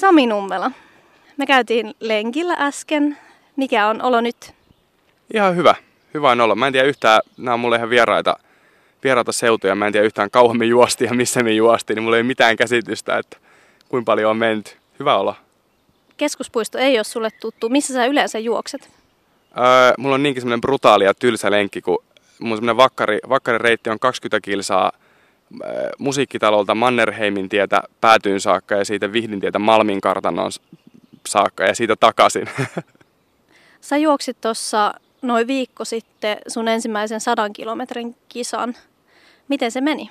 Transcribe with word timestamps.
Sami 0.00 0.26
Nummela, 0.26 0.70
me 1.36 1.46
käytiin 1.46 1.94
lenkillä 2.00 2.56
äsken. 2.58 3.18
Mikä 3.56 3.86
on 3.86 4.02
olo 4.02 4.20
nyt? 4.20 4.54
Ihan 5.34 5.56
hyvä. 5.56 5.74
Hyvä 6.14 6.30
on 6.30 6.40
olla. 6.40 6.54
Mä 6.54 6.66
en 6.66 6.72
tiedä 6.72 6.88
yhtään, 6.88 7.20
nämä 7.36 7.54
on 7.54 7.60
mulle 7.60 7.76
ihan 7.76 7.90
vieraita, 7.90 8.36
vieraita 9.04 9.32
seutuja. 9.32 9.74
Mä 9.74 9.86
en 9.86 9.92
tiedä 9.92 10.06
yhtään 10.06 10.30
kauan 10.30 10.58
me 10.58 10.64
juostiin 10.64 11.08
ja 11.08 11.14
missä 11.14 11.42
me 11.42 11.52
juostiin, 11.52 11.94
niin 11.94 12.02
mulla 12.02 12.16
ei 12.16 12.22
mitään 12.22 12.56
käsitystä, 12.56 13.18
että 13.18 13.36
kuinka 13.88 14.12
paljon 14.12 14.30
on 14.30 14.36
menty. 14.36 14.72
Hyvä 14.98 15.16
olla. 15.16 15.34
Keskuspuisto 16.16 16.78
ei 16.78 16.98
ole 16.98 17.04
sulle 17.04 17.30
tuttu. 17.40 17.68
Missä 17.68 17.94
sä 17.94 18.06
yleensä 18.06 18.38
juokset? 18.38 18.90
Öö, 19.58 19.94
mulla 19.98 20.14
on 20.14 20.22
niinkin 20.22 20.40
semmoinen 20.40 20.60
brutaali 20.60 21.04
ja 21.04 21.14
tylsä 21.14 21.50
lenkki, 21.50 21.80
kun 21.80 21.98
mun 22.40 22.56
semmoinen 22.56 22.76
vakkari, 22.76 23.18
vakkarireitti 23.28 23.90
on 23.90 23.98
20 23.98 24.40
kilsaa 24.44 24.92
musiikkitalolta 25.98 26.74
Mannerheimin 26.74 27.48
tietä 27.48 27.82
päätyyn 28.00 28.40
saakka 28.40 28.74
ja 28.74 28.84
siitä 28.84 29.12
Vihdin 29.12 29.40
tietä 29.40 29.58
Malmin 29.58 30.00
kartanon 30.00 30.50
saakka 31.28 31.64
ja 31.64 31.74
siitä 31.74 31.96
takaisin. 31.96 32.48
Sä 33.80 33.96
juoksit 33.96 34.40
tuossa 34.40 34.94
noin 35.22 35.46
viikko 35.46 35.84
sitten 35.84 36.38
sun 36.48 36.68
ensimmäisen 36.68 37.20
sadan 37.20 37.52
kilometrin 37.52 38.16
kisan. 38.28 38.74
Miten 39.48 39.70
se 39.70 39.80
meni? 39.80 40.10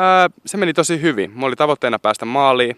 Öö, 0.00 0.28
se 0.46 0.56
meni 0.56 0.72
tosi 0.72 1.00
hyvin. 1.00 1.30
Mulla 1.30 1.46
oli 1.46 1.56
tavoitteena 1.56 1.98
päästä 1.98 2.24
maaliin 2.24 2.76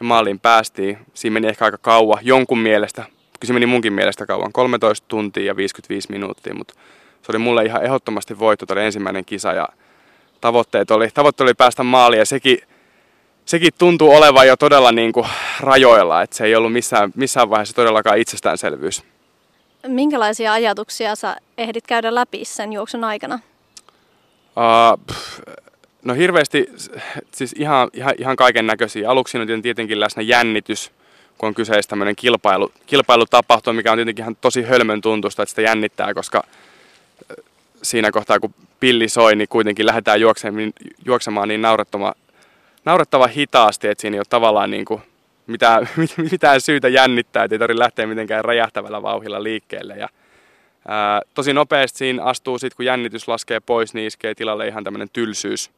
ja 0.00 0.04
maaliin 0.04 0.40
päästiin. 0.40 0.98
Siinä 1.14 1.34
meni 1.34 1.48
ehkä 1.48 1.64
aika 1.64 1.78
kauan 1.78 2.18
jonkun 2.22 2.58
mielestä. 2.58 3.02
Kyllä 3.02 3.46
se 3.46 3.52
meni 3.52 3.66
munkin 3.66 3.92
mielestä 3.92 4.26
kauan, 4.26 4.52
13 4.52 5.08
tuntia 5.08 5.44
ja 5.44 5.56
55 5.56 6.10
minuuttia, 6.10 6.54
mutta 6.54 6.74
se 7.22 7.32
oli 7.32 7.38
mulle 7.38 7.64
ihan 7.64 7.84
ehdottomasti 7.84 8.38
voitto, 8.38 8.66
tämä 8.66 8.80
ensimmäinen 8.80 9.24
kisa 9.24 9.52
ja 9.52 9.68
tavoitteet 10.40 10.90
oli, 10.90 11.08
tavoitteet 11.14 11.46
oli 11.46 11.54
päästä 11.54 11.82
maaliin 11.82 12.18
ja 12.18 12.26
sekin, 12.26 12.58
sekin 13.44 13.72
tuntuu 13.78 14.14
olevan 14.14 14.46
jo 14.46 14.56
todella 14.56 14.92
niin 14.92 15.12
kuin 15.12 15.26
rajoilla, 15.60 16.22
että 16.22 16.36
se 16.36 16.44
ei 16.44 16.56
ollut 16.56 16.72
missään, 16.72 17.12
missään 17.14 17.50
vaiheessa 17.50 17.74
todellakaan 17.74 18.18
itsestäänselvyys. 18.18 19.02
Minkälaisia 19.86 20.52
ajatuksia 20.52 21.14
sä 21.14 21.36
ehdit 21.58 21.86
käydä 21.86 22.14
läpi 22.14 22.44
sen 22.44 22.72
juoksun 22.72 23.04
aikana? 23.04 23.40
Uh, 24.56 25.04
pff, 25.06 25.40
no 26.04 26.14
hirveästi, 26.14 26.66
siis 27.32 27.52
ihan, 27.52 27.90
ihan, 27.92 28.14
ihan 28.18 28.36
kaiken 28.36 28.66
näköisiä. 28.66 29.10
Aluksi 29.10 29.38
on 29.38 29.62
tietenkin 29.62 30.00
läsnä 30.00 30.22
jännitys, 30.22 30.92
kun 31.38 31.46
on 31.46 31.54
kyseessä 31.54 31.88
tämmöinen 31.88 32.16
kilpailu, 32.16 32.72
kilpailutapahtuma, 32.86 33.76
mikä 33.76 33.92
on 33.92 33.98
tietenkin 33.98 34.22
ihan 34.22 34.36
tosi 34.40 34.62
hölmön 34.62 35.00
tuntusta, 35.00 35.42
että 35.42 35.50
sitä 35.50 35.62
jännittää, 35.62 36.14
koska 36.14 36.42
siinä 37.90 38.10
kohtaa 38.10 38.40
kun 38.40 38.54
pilli 38.80 39.08
soi, 39.08 39.36
niin 39.36 39.48
kuitenkin 39.48 39.86
lähdetään 39.86 40.20
juoksemaan, 40.20 40.72
juoksemaan 41.04 41.48
niin 41.48 41.62
naurettava, 41.62 42.14
naurettava 42.84 43.26
hitaasti, 43.26 43.88
että 43.88 44.02
siinä 44.02 44.14
ei 44.14 44.18
ole 44.18 44.26
tavallaan 44.28 44.70
niin 44.70 44.84
kuin 44.84 45.02
mitään, 45.46 45.88
mitään 46.30 46.60
syytä 46.60 46.88
jännittää, 46.88 47.44
että 47.44 47.54
ei 47.54 47.58
tarvitse 47.58 47.78
lähteä 47.78 48.06
mitenkään 48.06 48.44
räjähtävällä 48.44 49.02
vauhilla 49.02 49.42
liikkeelle. 49.42 49.94
Ja, 49.94 50.08
ää, 50.88 51.22
tosi 51.34 51.52
nopeasti 51.52 51.98
siinä 51.98 52.24
astuu 52.24 52.58
sitten, 52.58 52.76
kun 52.76 52.84
jännitys 52.84 53.28
laskee 53.28 53.60
pois, 53.60 53.94
niin 53.94 54.06
iskee 54.06 54.34
tilalle 54.34 54.68
ihan 54.68 54.84
tämmöinen 54.84 55.08
tylsyys. 55.12 55.70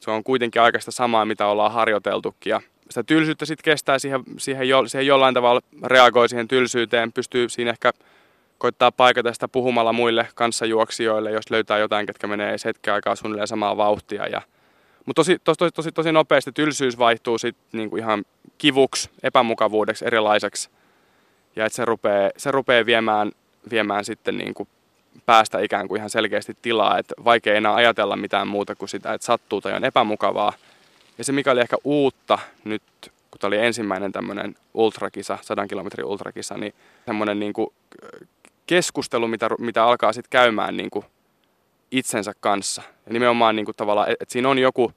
Se 0.00 0.10
on 0.10 0.24
kuitenkin 0.24 0.62
aikaista 0.62 0.90
samaa, 0.90 1.24
mitä 1.24 1.46
ollaan 1.46 1.72
harjoiteltukin. 1.72 2.50
Ja 2.50 2.60
sitä 2.90 3.02
tylsyyttä 3.02 3.44
sitten 3.44 3.64
kestää 3.64 3.98
siihen, 3.98 4.22
siihen, 4.38 4.68
jo, 4.68 4.88
siihen 4.88 5.06
jollain 5.06 5.34
tavalla 5.34 5.60
reagoi 5.84 6.28
siihen 6.28 6.48
tylsyyteen, 6.48 7.12
pystyy 7.12 7.48
siinä 7.48 7.70
ehkä 7.70 7.92
koittaa 8.62 8.92
paikata 8.92 9.32
sitä 9.32 9.48
puhumalla 9.48 9.92
muille 9.92 10.28
kanssajuoksijoille, 10.34 11.30
jos 11.30 11.50
löytää 11.50 11.78
jotain, 11.78 12.06
ketkä 12.06 12.26
menee 12.26 12.56
hetken 12.64 12.94
aikaa 12.94 13.16
suunnilleen 13.16 13.48
samaa 13.48 13.76
vauhtia. 13.76 14.26
Ja, 14.26 14.42
mutta 15.06 15.20
tosi, 15.20 15.38
tosi, 15.44 15.70
tosi, 15.74 15.92
tosi, 15.92 16.12
nopeasti 16.12 16.52
tylsyys 16.52 16.98
vaihtuu 16.98 17.38
sitten 17.38 17.64
niinku 17.72 17.96
ihan 17.96 18.24
kivuksi, 18.58 19.10
epämukavuudeksi, 19.22 20.06
erilaiseksi. 20.06 20.70
Ja 21.56 21.66
että 21.66 21.76
se 21.76 21.84
rupeaa, 21.84 22.30
se 22.36 22.50
rupeaa 22.50 22.86
viemään, 22.86 23.32
viemään 23.70 24.04
sitten 24.04 24.38
niinku 24.38 24.68
päästä 25.26 25.60
ikään 25.60 25.88
kuin 25.88 25.98
ihan 25.98 26.10
selkeästi 26.10 26.56
tilaa, 26.62 26.98
että 26.98 27.14
vaikea 27.24 27.54
enää 27.54 27.74
ajatella 27.74 28.16
mitään 28.16 28.48
muuta 28.48 28.74
kuin 28.74 28.88
sitä, 28.88 29.14
että 29.14 29.24
sattuu 29.24 29.60
tai 29.60 29.72
on 29.72 29.84
epämukavaa. 29.84 30.52
Ja 31.18 31.24
se 31.24 31.32
mikä 31.32 31.50
oli 31.50 31.60
ehkä 31.60 31.76
uutta 31.84 32.38
nyt, 32.64 32.82
kun 33.02 33.38
tämä 33.40 33.48
oli 33.48 33.58
ensimmäinen 33.58 34.12
tämmöinen 34.12 34.54
ultrakisa, 34.74 35.38
100 35.42 35.66
kilometrin 35.66 36.06
ultrakisa, 36.06 36.54
niin 36.56 36.74
semmoinen 37.06 37.40
niin 37.40 37.52
kuin 37.52 37.72
keskustelu, 38.66 39.28
mitä, 39.28 39.48
mitä 39.58 39.84
alkaa 39.84 40.12
sitten 40.12 40.30
käymään 40.30 40.76
niin 40.76 40.90
kuin 40.90 41.04
itsensä 41.90 42.32
kanssa. 42.40 42.82
Ja 43.06 43.12
nimenomaan 43.12 43.56
niin 43.56 43.64
kuin 43.64 43.76
tavallaan, 43.76 44.10
että 44.10 44.24
siinä 44.28 44.48
on 44.48 44.58
joku, 44.58 44.92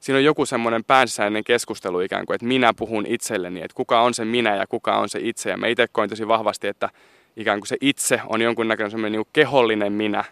siinä 0.00 0.18
on 0.18 0.24
joku 0.24 0.46
semmoinen 0.46 0.84
päänsäinen 0.84 1.44
keskustelu 1.44 2.00
ikään 2.00 2.26
kuin, 2.26 2.34
että 2.34 2.46
minä 2.46 2.74
puhun 2.74 3.06
itselleni, 3.06 3.60
että 3.62 3.74
kuka 3.74 4.00
on 4.00 4.14
se 4.14 4.24
minä 4.24 4.56
ja 4.56 4.66
kuka 4.66 4.96
on 4.96 5.08
se 5.08 5.18
itse. 5.22 5.50
Ja 5.50 5.56
mä 5.56 5.66
itse 5.66 5.86
koin 5.92 6.10
tosi 6.10 6.28
vahvasti, 6.28 6.66
että 6.66 6.90
ikään 7.36 7.60
kuin 7.60 7.68
se 7.68 7.76
itse 7.80 8.20
on 8.26 8.42
jonkunnäköinen 8.42 8.90
semmoinen 8.90 9.20
niin 9.20 9.28
kehollinen 9.32 9.92
minä, 9.92 10.24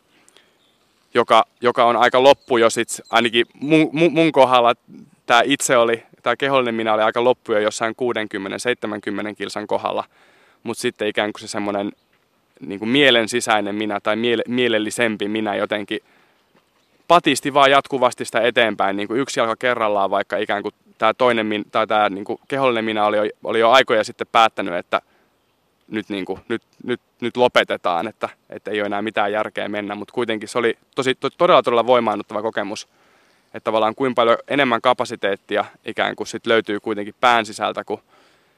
joka, 1.15 1.45
joka 1.61 1.85
on 1.85 1.97
aika 1.97 2.23
loppu 2.23 2.57
jo 2.57 2.71
sit, 2.71 3.01
ainakin 3.11 3.47
mun, 3.55 3.89
mun, 3.93 4.13
mun 4.13 4.33
kohdalla 4.33 4.75
tämä 5.27 5.43
itse 5.45 5.77
oli, 5.77 6.03
tämä 6.23 6.37
kehollinen 6.37 6.75
minä 6.75 6.95
oli 6.95 7.03
aika 7.03 7.25
loppu 7.25 7.53
jo 7.53 7.59
jossain 7.59 7.95
60-70 9.31 9.35
kilsan 9.37 9.67
kohdalla, 9.67 10.05
mutta 10.63 10.81
sitten 10.81 11.09
ikään 11.09 11.33
kuin 11.33 11.41
se 11.41 11.49
semmoinen 11.49 11.93
niin 12.67 12.79
kuin 12.79 12.89
mielen 12.89 13.29
sisäinen 13.29 13.75
minä 13.75 14.01
tai 14.01 14.17
miele, 14.17 14.43
mielellisempi 14.49 15.29
minä 15.29 15.55
jotenkin 15.55 16.01
patisti 17.09 17.55
vaan 17.55 17.71
jatkuvasti 17.71 18.25
sitä 18.25 18.41
eteenpäin, 18.41 18.97
niin 18.97 19.09
kuin 19.09 19.21
yksi 19.21 19.41
jalka 19.41 19.57
kerrallaan, 19.57 20.11
vaikka 20.11 20.37
ikään 20.37 20.63
kuin 20.63 20.75
tämä 20.99 21.15
toinen, 21.15 21.65
tai 21.73 21.87
tämä 21.87 22.09
niin 22.09 22.25
kuin 22.25 22.41
kehollinen 22.49 22.85
minä 22.85 23.07
oli 23.07 23.17
jo, 23.17 23.23
oli 23.45 23.61
jo 23.61 23.71
aikoja 23.71 24.05
sitten 24.05 24.27
päättänyt, 24.33 24.75
että 24.75 25.03
nyt, 25.89 26.09
niin 26.09 26.25
kuin, 26.25 26.41
nyt, 26.49 26.63
nyt, 26.85 27.01
nyt 27.21 27.37
lopetetaan, 27.37 28.09
että, 28.09 28.29
että 28.51 28.71
ei 28.71 28.81
ole 28.81 28.87
enää 28.87 29.03
mitään 29.03 29.33
järkeä 29.33 29.69
mennä, 29.69 29.95
mutta 29.95 30.15
kuitenkin 30.15 30.49
se 30.49 30.59
oli 30.59 30.79
tosi, 30.95 31.15
to, 31.15 31.31
todella 31.31 31.63
todella 31.63 31.87
voimaannuttava 31.87 32.43
kokemus, 32.43 32.89
että 33.47 33.65
tavallaan 33.65 33.95
kuinka 33.95 34.15
paljon 34.15 34.39
enemmän 34.49 34.81
kapasiteettia 34.81 35.65
ikään 35.85 36.17
kuin 36.17 36.27
sit 36.27 36.47
löytyy 36.47 36.81
kuitenkin 36.81 37.15
pään 37.21 37.47
sisältä 37.47 37.85
kuin 37.85 38.01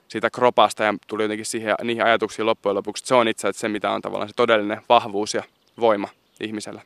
siitä 0.09 0.31
kropasta 0.31 0.85
ja 0.85 0.95
tuli 1.07 1.23
jotenkin 1.23 1.47
siihen, 1.47 1.75
niihin 1.83 2.05
ajatuksiin 2.05 2.47
loppujen 2.47 2.77
lopuksi, 2.77 3.01
että 3.01 3.09
se 3.09 3.15
on 3.15 3.29
itse 3.29 3.49
asiassa 3.49 3.61
se, 3.61 3.69
mitä 3.69 3.91
on 3.91 4.03
tavallaan 4.03 4.29
se 4.29 4.35
todellinen 4.37 4.81
vahvuus 4.89 5.35
ja 5.35 5.43
voima 5.81 6.09
ihmisellä. 6.41 6.83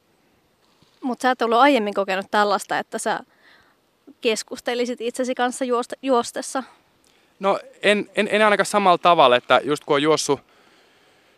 Mutta 1.01 1.23
sä 1.23 1.31
et 1.31 1.43
ollut 1.43 1.59
aiemmin 1.59 1.95
kokenut 1.95 2.27
tällaista, 2.31 2.79
että 2.79 2.99
sä 2.99 3.21
keskustelisit 4.21 5.01
itsesi 5.01 5.35
kanssa 5.35 5.65
juosta, 5.65 5.95
juostessa? 6.03 6.63
No 7.41 7.59
en, 7.83 8.11
en, 8.17 8.29
en 8.31 8.43
ainakaan 8.43 8.67
samalla 8.67 8.99
tavalla, 8.99 9.37
että 9.37 9.61
just 9.65 9.85
kun 9.85 9.95
on 9.95 10.03
juossut, 10.03 10.41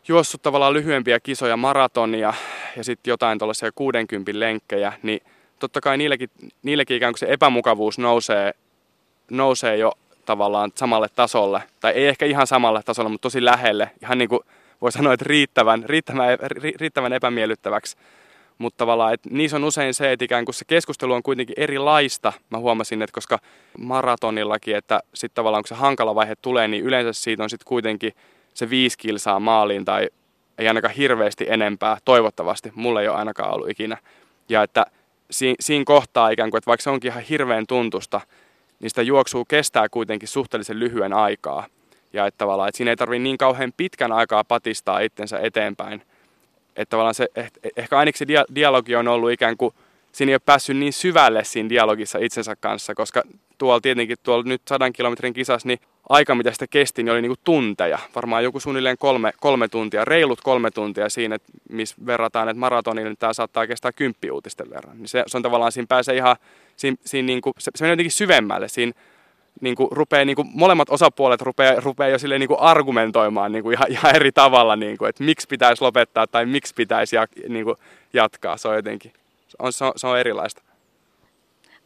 juossut 0.08 0.42
tavallaan 0.42 0.72
lyhyempiä 0.72 1.20
kisoja, 1.20 1.56
maratonia 1.56 2.34
ja 2.76 2.84
sitten 2.84 3.10
jotain 3.10 3.38
tuollaisia 3.38 3.72
60 3.74 4.32
lenkkejä, 4.34 4.92
niin 5.02 5.20
totta 5.58 5.80
kai 5.80 5.96
niilläkin, 5.96 6.30
niilläkin 6.62 6.96
ikään 6.96 7.12
kuin 7.12 7.18
se 7.18 7.26
epämukavuus 7.28 7.98
nousee, 7.98 8.54
nousee 9.30 9.76
jo 9.76 9.92
tavallaan 10.30 10.72
samalle 10.74 11.08
tasolle. 11.16 11.62
Tai 11.80 11.92
ei 11.92 12.06
ehkä 12.06 12.26
ihan 12.26 12.46
samalle 12.46 12.82
tasolle, 12.82 13.10
mutta 13.10 13.22
tosi 13.22 13.44
lähelle. 13.44 13.90
Ihan 14.02 14.18
niin 14.18 14.28
kuin 14.28 14.40
voi 14.80 14.92
sanoa, 14.92 15.12
että 15.12 15.24
riittävän, 15.28 15.84
riittävän, 15.86 16.38
riittävän 16.80 17.12
epämiellyttäväksi. 17.12 17.96
Mutta 18.58 18.76
tavallaan, 18.76 19.14
että 19.14 19.28
niissä 19.32 19.56
on 19.56 19.64
usein 19.64 19.94
se, 19.94 20.12
että 20.12 20.24
ikään 20.24 20.44
kuin 20.44 20.54
se 20.54 20.64
keskustelu 20.64 21.12
on 21.12 21.22
kuitenkin 21.22 21.54
erilaista. 21.58 22.32
Mä 22.50 22.58
huomasin, 22.58 23.02
että 23.02 23.14
koska 23.14 23.38
maratonillakin, 23.78 24.76
että 24.76 25.00
sitten 25.14 25.34
tavallaan 25.34 25.62
kun 25.62 25.68
se 25.68 25.74
hankala 25.74 26.14
vaihe 26.14 26.36
tulee, 26.42 26.68
niin 26.68 26.84
yleensä 26.84 27.12
siitä 27.12 27.42
on 27.42 27.50
sitten 27.50 27.68
kuitenkin 27.68 28.12
se 28.54 28.70
viisi 28.70 28.98
kilsaa 28.98 29.40
maaliin 29.40 29.84
tai 29.84 30.08
ei 30.58 30.68
ainakaan 30.68 30.94
hirveästi 30.94 31.46
enempää, 31.48 31.98
toivottavasti. 32.04 32.72
Mulla 32.74 33.02
ei 33.02 33.08
ole 33.08 33.16
ainakaan 33.16 33.54
ollut 33.54 33.70
ikinä. 33.70 33.96
Ja 34.48 34.62
että 34.62 34.86
siinä, 35.60 35.84
kohtaa 35.84 36.30
ikään 36.30 36.50
kuin, 36.50 36.58
että 36.58 36.68
vaikka 36.68 36.82
se 36.82 36.90
onkin 36.90 37.10
ihan 37.10 37.22
hirveän 37.22 37.66
tuntusta, 37.66 38.20
sitä 38.88 39.02
juoksua 39.02 39.44
kestää 39.48 39.88
kuitenkin 39.88 40.28
suhteellisen 40.28 40.80
lyhyen 40.80 41.12
aikaa. 41.12 41.66
Ja 42.12 42.26
että 42.26 42.38
tavallaan, 42.38 42.68
että 42.68 42.76
siinä 42.76 42.90
ei 42.90 42.96
tarvitse 42.96 43.22
niin 43.22 43.38
kauhean 43.38 43.72
pitkän 43.76 44.12
aikaa 44.12 44.44
patistaa 44.44 45.00
itsensä 45.00 45.38
eteenpäin. 45.38 46.02
Että 46.76 46.90
tavallaan 46.90 47.14
se, 47.14 47.28
eh, 47.36 47.50
ehkä 47.76 47.98
ainakin 47.98 48.18
se 48.18 48.26
dialogi 48.54 48.96
on 48.96 49.08
ollut 49.08 49.30
ikään 49.30 49.56
kuin, 49.56 49.74
siinä 50.12 50.30
ei 50.30 50.34
ole 50.34 50.40
päässyt 50.46 50.76
niin 50.76 50.92
syvälle 50.92 51.44
siinä 51.44 51.68
dialogissa 51.68 52.18
itsensä 52.18 52.56
kanssa, 52.56 52.94
koska 52.94 53.22
tuolla 53.58 53.80
tietenkin 53.80 54.16
tuolla 54.22 54.44
nyt 54.44 54.62
sadan 54.68 54.92
kilometrin 54.92 55.32
kisassa, 55.32 55.68
niin 55.68 55.78
aika 56.08 56.34
mitä 56.34 56.52
sitä 56.52 56.66
kesti, 56.66 57.02
niin 57.02 57.12
oli 57.12 57.22
niin 57.22 57.30
kuin 57.30 57.40
tunteja. 57.44 57.98
Varmaan 58.14 58.44
joku 58.44 58.60
suunnilleen 58.60 58.98
kolme, 58.98 59.32
kolme 59.40 59.68
tuntia, 59.68 60.04
reilut 60.04 60.40
kolme 60.40 60.70
tuntia 60.70 61.08
siinä, 61.08 61.34
että 61.34 61.52
missä 61.68 61.96
verrataan, 62.06 62.48
että 62.48 62.60
maratonille 62.60 63.08
niin 63.08 63.18
tämä 63.18 63.32
saattaa 63.32 63.66
kestää 63.66 63.92
kymppi 63.92 64.30
uutisten 64.30 64.70
verran. 64.70 64.98
Niin 64.98 65.08
se, 65.08 65.24
se 65.26 65.36
on 65.36 65.42
tavallaan, 65.42 65.72
siinä 65.72 65.86
pääsee 65.86 66.16
ihan, 66.16 66.36
siinä, 66.76 66.96
siinä 67.04 67.26
niin 67.26 67.40
kuin, 67.40 67.54
se, 67.58 67.70
se 67.74 67.84
menee 67.84 67.92
jotenkin 67.92 68.12
syvemmälle. 68.12 68.68
Siinä 68.68 68.92
niin 69.60 69.76
kuin 69.76 69.88
rupeaa, 69.92 70.24
niin 70.24 70.36
kuin, 70.36 70.48
molemmat 70.54 70.90
osapuolet 70.90 71.40
rupeaa, 71.42 71.80
rupeaa 71.80 72.10
jo 72.10 72.18
silleen, 72.18 72.40
niin 72.40 72.48
kuin 72.48 72.60
argumentoimaan 72.60 73.52
niin 73.52 73.62
kuin 73.62 73.74
ihan, 73.74 73.90
ihan, 73.90 74.16
eri 74.16 74.32
tavalla, 74.32 74.76
niin 74.76 74.98
kuin, 74.98 75.08
että 75.08 75.24
miksi 75.24 75.48
pitäisi 75.48 75.82
lopettaa 75.82 76.26
tai 76.26 76.46
miksi 76.46 76.74
pitäisi 76.74 77.16
ja, 77.16 77.26
niin 77.48 77.64
kuin, 77.64 77.76
jatkaa. 78.12 78.56
Se 78.56 78.68
on 78.68 78.76
jotenkin, 78.76 79.12
on, 79.58 79.72
se 79.72 79.84
on, 79.84 79.92
se 79.96 80.06
on 80.06 80.18
erilaista. 80.18 80.62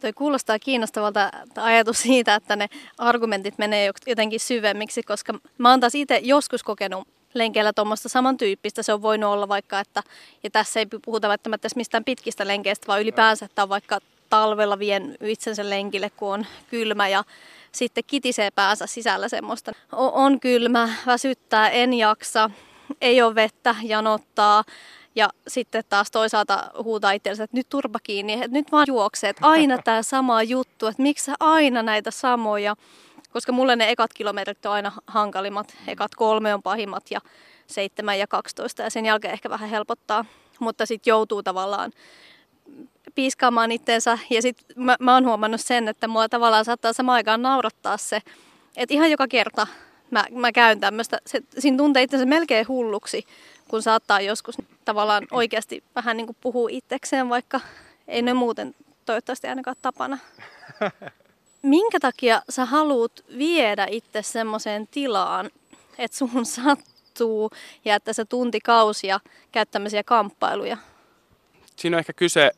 Toi 0.00 0.12
kuulostaa 0.12 0.58
kiinnostavalta 0.58 1.30
ajatus 1.56 2.02
siitä, 2.02 2.34
että 2.34 2.56
ne 2.56 2.68
argumentit 2.98 3.58
menee 3.58 3.90
jotenkin 4.06 4.40
syvemmiksi, 4.40 5.02
koska 5.02 5.34
mä 5.58 5.70
oon 5.70 5.80
taas 5.80 5.94
itse 5.94 6.20
joskus 6.22 6.62
kokenut 6.62 7.08
lenkeillä 7.34 7.72
tuommoista 7.72 8.08
samantyyppistä. 8.08 8.82
Se 8.82 8.92
on 8.92 9.02
voinut 9.02 9.30
olla 9.30 9.48
vaikka, 9.48 9.80
että, 9.80 10.02
ja 10.42 10.50
tässä 10.50 10.80
ei 10.80 10.86
puhuta 11.04 11.28
välttämättä 11.28 11.68
mistään 11.76 12.04
pitkistä 12.04 12.46
lenkeistä, 12.46 12.86
vaan 12.86 13.00
ylipäänsä, 13.00 13.44
että 13.46 13.62
on 13.62 13.68
vaikka 13.68 13.98
talvella 14.30 14.78
vien 14.78 15.16
itsensä 15.20 15.70
lenkille, 15.70 16.10
kun 16.10 16.34
on 16.34 16.46
kylmä 16.70 17.08
ja 17.08 17.24
sitten 17.72 18.04
kitisee 18.06 18.50
päänsä 18.50 18.86
sisällä 18.86 19.28
semmoista. 19.28 19.72
On, 19.92 20.12
on 20.12 20.40
kylmä, 20.40 20.88
väsyttää, 21.06 21.70
en 21.70 21.94
jaksa, 21.94 22.50
ei 23.00 23.22
ole 23.22 23.34
vettä, 23.34 23.74
janottaa. 23.82 24.64
Ja 25.14 25.28
sitten 25.48 25.84
taas 25.88 26.10
toisaalta 26.10 26.70
huutaa 26.84 27.12
itsellensä, 27.12 27.44
että 27.44 27.56
nyt 27.56 27.68
turpa 27.68 27.98
kiinni, 28.02 28.32
että 28.32 28.48
nyt 28.48 28.72
vaan 28.72 28.84
juoksee, 28.88 29.30
että 29.30 29.46
aina 29.46 29.78
tämä 29.82 30.02
sama 30.02 30.42
juttu, 30.42 30.86
että 30.86 31.02
miksi 31.02 31.30
aina 31.40 31.82
näitä 31.82 32.10
samoja. 32.10 32.76
Koska 33.32 33.52
mulle 33.52 33.76
ne 33.76 33.90
ekat 33.90 34.12
kilometrit 34.14 34.66
on 34.66 34.72
aina 34.72 34.92
hankalimmat, 35.06 35.76
ekat 35.86 36.14
kolme 36.14 36.54
on 36.54 36.62
pahimmat 36.62 37.10
ja 37.10 37.20
seitsemän 37.66 38.18
ja 38.18 38.26
12 38.26 38.82
ja 38.82 38.90
sen 38.90 39.06
jälkeen 39.06 39.32
ehkä 39.32 39.50
vähän 39.50 39.70
helpottaa. 39.70 40.24
Mutta 40.60 40.86
sitten 40.86 41.10
joutuu 41.10 41.42
tavallaan 41.42 41.92
piiskaamaan 43.14 43.72
itteensä. 43.72 44.18
Ja 44.30 44.42
sitten 44.42 44.66
mä, 44.76 44.96
mä 45.00 45.14
oon 45.14 45.24
huomannut 45.24 45.60
sen, 45.60 45.88
että 45.88 46.08
mua 46.08 46.28
tavallaan 46.28 46.64
saattaa 46.64 46.92
samaan 46.92 47.16
aikaan 47.16 47.42
naurattaa 47.42 47.96
se, 47.96 48.22
että 48.76 48.94
ihan 48.94 49.10
joka 49.10 49.28
kerta 49.28 49.66
mä, 50.10 50.24
mä 50.30 50.52
käyn 50.52 50.80
tämmöistä, 50.80 51.18
se, 51.26 51.40
siinä 51.58 51.76
tuntee 51.76 52.02
itsensä 52.02 52.26
melkein 52.26 52.68
hulluksi, 52.68 53.26
kun 53.68 53.82
saattaa 53.82 54.20
joskus 54.20 54.54
tavallaan 54.84 55.26
oikeasti 55.30 55.84
vähän 55.94 56.16
niin 56.16 56.26
kuin 56.26 56.36
puhua 56.40 56.68
itsekseen, 56.72 57.28
vaikka 57.28 57.60
ei 58.08 58.22
ne 58.22 58.34
muuten 58.34 58.74
toivottavasti 59.04 59.46
ainakaan 59.46 59.76
tapana. 59.82 60.18
Minkä 61.62 62.00
takia 62.00 62.42
sä 62.48 62.64
haluat 62.64 63.24
viedä 63.38 63.86
itse 63.90 64.22
semmoiseen 64.22 64.88
tilaan, 64.90 65.50
että 65.98 66.16
sun 66.16 66.46
sattuu 66.46 67.50
ja 67.84 67.94
että 67.94 68.12
sä 68.12 68.24
tuntikausia 68.24 69.20
käyt 69.52 69.70
tämmöisiä 69.70 70.02
kamppailuja? 70.04 70.76
Siinä 71.76 71.96
on 71.96 71.98
ehkä 71.98 72.12
kyse 72.12 72.50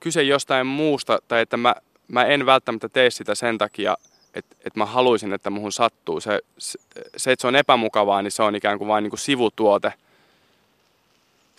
kyse 0.00 0.22
jostain 0.22 0.66
muusta, 0.66 1.18
tai 1.28 1.40
että 1.40 1.56
mä, 1.56 1.74
mä 2.08 2.24
en 2.24 2.46
välttämättä 2.46 2.88
tee 2.88 3.10
sitä 3.10 3.34
sen 3.34 3.58
takia, 3.58 3.96
että, 4.34 4.56
että 4.58 4.78
mä 4.78 4.86
haluaisin, 4.86 5.32
että 5.32 5.50
muhun 5.50 5.72
sattuu. 5.72 6.20
Se, 6.20 6.40
se, 6.58 6.78
se, 7.16 7.32
että 7.32 7.40
se 7.40 7.46
on 7.46 7.56
epämukavaa, 7.56 8.22
niin 8.22 8.32
se 8.32 8.42
on 8.42 8.54
ikään 8.54 8.78
kuin 8.78 8.88
vain 8.88 9.02
niin 9.02 9.10
kuin 9.10 9.20
sivutuote 9.20 9.92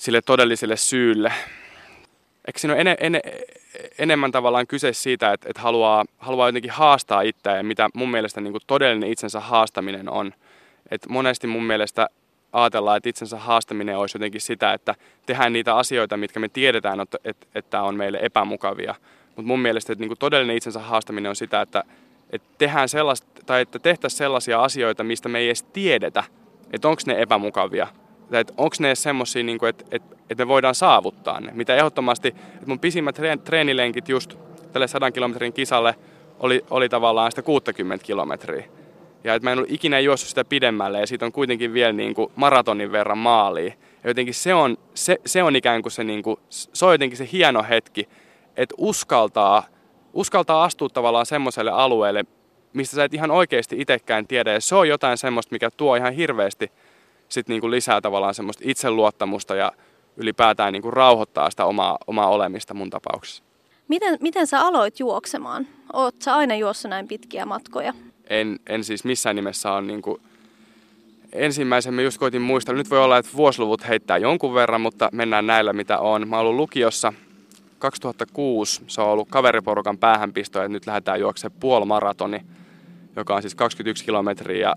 sille 0.01 0.21
todelliselle 0.21 0.77
syylle. 0.77 1.33
Eikö 2.47 2.59
siinä 2.59 2.73
ole 2.73 2.81
ene, 2.81 2.95
ene, 2.99 3.21
enemmän 3.97 4.31
tavallaan 4.31 4.67
kyse 4.67 4.93
siitä, 4.93 5.33
että, 5.33 5.49
että 5.49 5.61
haluaa, 5.61 6.05
haluaa 6.17 6.47
jotenkin 6.47 6.71
haastaa 6.71 7.21
itseään 7.21 7.65
mitä 7.65 7.89
mun 7.93 8.11
mielestä 8.11 8.41
niin 8.41 8.53
kuin 8.53 8.61
todellinen 8.67 9.11
itsensä 9.11 9.39
haastaminen 9.39 10.09
on. 10.09 10.33
Et 10.91 11.01
monesti 11.09 11.47
mun 11.47 11.63
mielestä 11.63 12.09
ajatellaan, 12.53 12.97
että 12.97 13.09
itsensä 13.09 13.37
haastaminen 13.37 13.97
olisi 13.97 14.17
jotenkin 14.17 14.41
sitä, 14.41 14.73
että 14.73 14.95
tehdään 15.25 15.53
niitä 15.53 15.75
asioita, 15.75 16.17
mitkä 16.17 16.39
me 16.39 16.49
tiedetään, 16.49 16.99
että, 16.99 17.17
että 17.55 17.81
on 17.81 17.95
meille 17.95 18.19
epämukavia. 18.21 18.95
Mutta 19.25 19.47
mun 19.47 19.59
mielestä 19.59 19.93
että 19.93 20.01
niin 20.01 20.09
kuin 20.09 20.19
todellinen 20.19 20.57
itsensä 20.57 20.79
haastaminen 20.79 21.29
on 21.29 21.35
sitä, 21.35 21.61
että, 21.61 21.83
että, 22.29 22.47
tehdään 22.57 22.89
sellaista, 22.89 23.27
tai 23.45 23.61
että 23.61 23.79
tehtäisiin 23.79 24.17
sellaisia 24.17 24.63
asioita, 24.63 25.03
mistä 25.03 25.29
me 25.29 25.39
ei 25.39 25.47
edes 25.47 25.63
tiedetä, 25.63 26.23
että 26.73 26.87
onko 26.87 27.01
ne 27.05 27.21
epämukavia. 27.21 27.87
Että 28.39 28.53
onko 28.57 28.75
ne 28.79 28.95
semmoisia, 28.95 29.43
niin 29.43 29.65
että, 29.69 29.85
että, 29.91 30.15
että 30.29 30.45
me 30.45 30.47
voidaan 30.47 30.75
saavuttaa 30.75 31.39
ne. 31.39 31.51
Mitä 31.53 31.75
ehdottomasti, 31.75 32.27
että 32.27 32.65
mun 32.65 32.79
pisimmät 32.79 33.19
treenilenkit 33.43 34.09
just 34.09 34.35
tälle 34.73 34.87
100 34.87 35.11
kilometrin 35.11 35.53
kisalle 35.53 35.95
oli, 36.39 36.65
oli 36.69 36.89
tavallaan 36.89 37.31
sitä 37.31 37.41
60 37.41 38.05
kilometriä. 38.05 38.65
Ja 39.23 39.35
että 39.35 39.47
mä 39.47 39.51
en 39.51 39.57
ollut 39.57 39.71
ikinä 39.71 39.99
juossut 39.99 40.29
sitä 40.29 40.45
pidemmälle 40.45 40.99
ja 40.99 41.07
siitä 41.07 41.25
on 41.25 41.31
kuitenkin 41.31 41.73
vielä 41.73 41.93
niin 41.93 42.13
kuin 42.13 42.31
maratonin 42.35 42.91
verran 42.91 43.17
maaliin. 43.17 43.73
Ja 44.03 44.09
jotenkin 44.09 44.33
se 44.33 44.53
on, 44.53 44.77
se, 44.93 45.17
se 45.25 45.43
on 45.43 45.55
ikään 45.55 45.81
kuin 45.81 45.91
se, 45.91 46.03
niin 46.03 46.23
kuin, 46.23 46.39
se 46.49 46.85
on 46.85 46.91
jotenkin 46.91 47.17
se 47.17 47.29
hieno 47.31 47.65
hetki, 47.69 48.09
että 48.57 48.75
uskaltaa, 48.77 49.63
uskaltaa 50.13 50.63
astua 50.63 50.89
tavallaan 50.89 51.25
semmoiselle 51.25 51.71
alueelle, 51.71 52.25
mistä 52.73 52.95
sä 52.95 53.03
et 53.03 53.13
ihan 53.13 53.31
oikeasti 53.31 53.75
itsekään 53.79 54.27
tiedä. 54.27 54.53
Ja 54.53 54.61
se 54.61 54.75
on 54.75 54.87
jotain 54.87 55.17
semmoista, 55.17 55.53
mikä 55.53 55.69
tuo 55.71 55.95
ihan 55.95 56.13
hirveästi 56.13 56.71
sit 57.31 57.47
niin 57.47 57.61
kuin 57.61 57.71
lisää 57.71 58.01
tavallaan 58.01 58.33
semmoista 58.33 58.63
itseluottamusta 58.67 59.55
ja 59.55 59.71
ylipäätään 60.17 60.73
niin 60.73 60.81
kuin 60.81 60.93
rauhoittaa 60.93 61.49
sitä 61.49 61.65
omaa, 61.65 61.97
omaa 62.07 62.27
olemista 62.27 62.73
mun 62.73 62.89
tapauksessa. 62.89 63.43
Miten, 63.87 64.17
miten 64.21 64.47
sä 64.47 64.61
aloit 64.61 64.99
juoksemaan? 64.99 65.67
Oot 65.93 66.15
sä 66.21 66.35
aina 66.35 66.55
juossut 66.55 66.89
näin 66.89 67.07
pitkiä 67.07 67.45
matkoja? 67.45 67.93
en, 68.31 68.59
en 68.67 68.83
siis 68.83 69.03
missään 69.03 69.35
nimessä 69.35 69.71
ole 69.71 69.81
niin 69.81 70.01
kuin 70.01 70.21
ensimmäisen 71.33 71.93
mä 71.93 72.01
just 72.01 72.17
koitin 72.17 72.41
muistella. 72.41 72.77
Nyt 72.77 72.89
voi 72.89 72.99
olla, 72.99 73.17
että 73.17 73.31
vuosiluvut 73.35 73.87
heittää 73.87 74.17
jonkun 74.17 74.53
verran, 74.53 74.81
mutta 74.81 75.09
mennään 75.11 75.47
näillä 75.47 75.73
mitä 75.73 75.99
on. 75.99 76.27
Mä 76.27 76.35
oon 76.35 76.45
ollut 76.45 76.55
lukiossa 76.55 77.13
2006. 77.79 78.81
Se 78.87 79.01
on 79.01 79.07
ollut 79.07 79.29
kaveriporukan 79.29 79.97
päähänpisto 79.97 80.61
ja 80.61 80.67
nyt 80.67 80.87
lähdetään 80.87 81.19
juoksemaan 81.19 81.59
puolimaratoni, 81.59 82.41
joka 83.15 83.35
on 83.35 83.41
siis 83.41 83.55
21 83.55 84.05
kilometriä. 84.05 84.67
Ja 84.67 84.75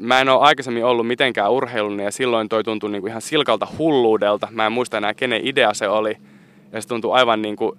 mä 0.00 0.20
en 0.20 0.28
ole 0.28 0.40
aikaisemmin 0.40 0.84
ollut 0.84 1.06
mitenkään 1.06 1.52
urheilun 1.52 2.00
ja 2.00 2.10
silloin 2.10 2.48
toi 2.48 2.64
tuntui 2.64 3.00
kuin 3.00 3.08
ihan 3.08 3.22
silkalta 3.22 3.66
hulluudelta. 3.78 4.48
Mä 4.50 4.66
en 4.66 4.72
muista 4.72 4.98
enää 4.98 5.14
kenen 5.14 5.46
idea 5.46 5.74
se 5.74 5.88
oli. 5.88 6.16
Ja 6.72 6.80
se 6.82 6.88
tuntui 6.88 7.14
aivan 7.14 7.42
niin 7.42 7.56
kuin 7.56 7.78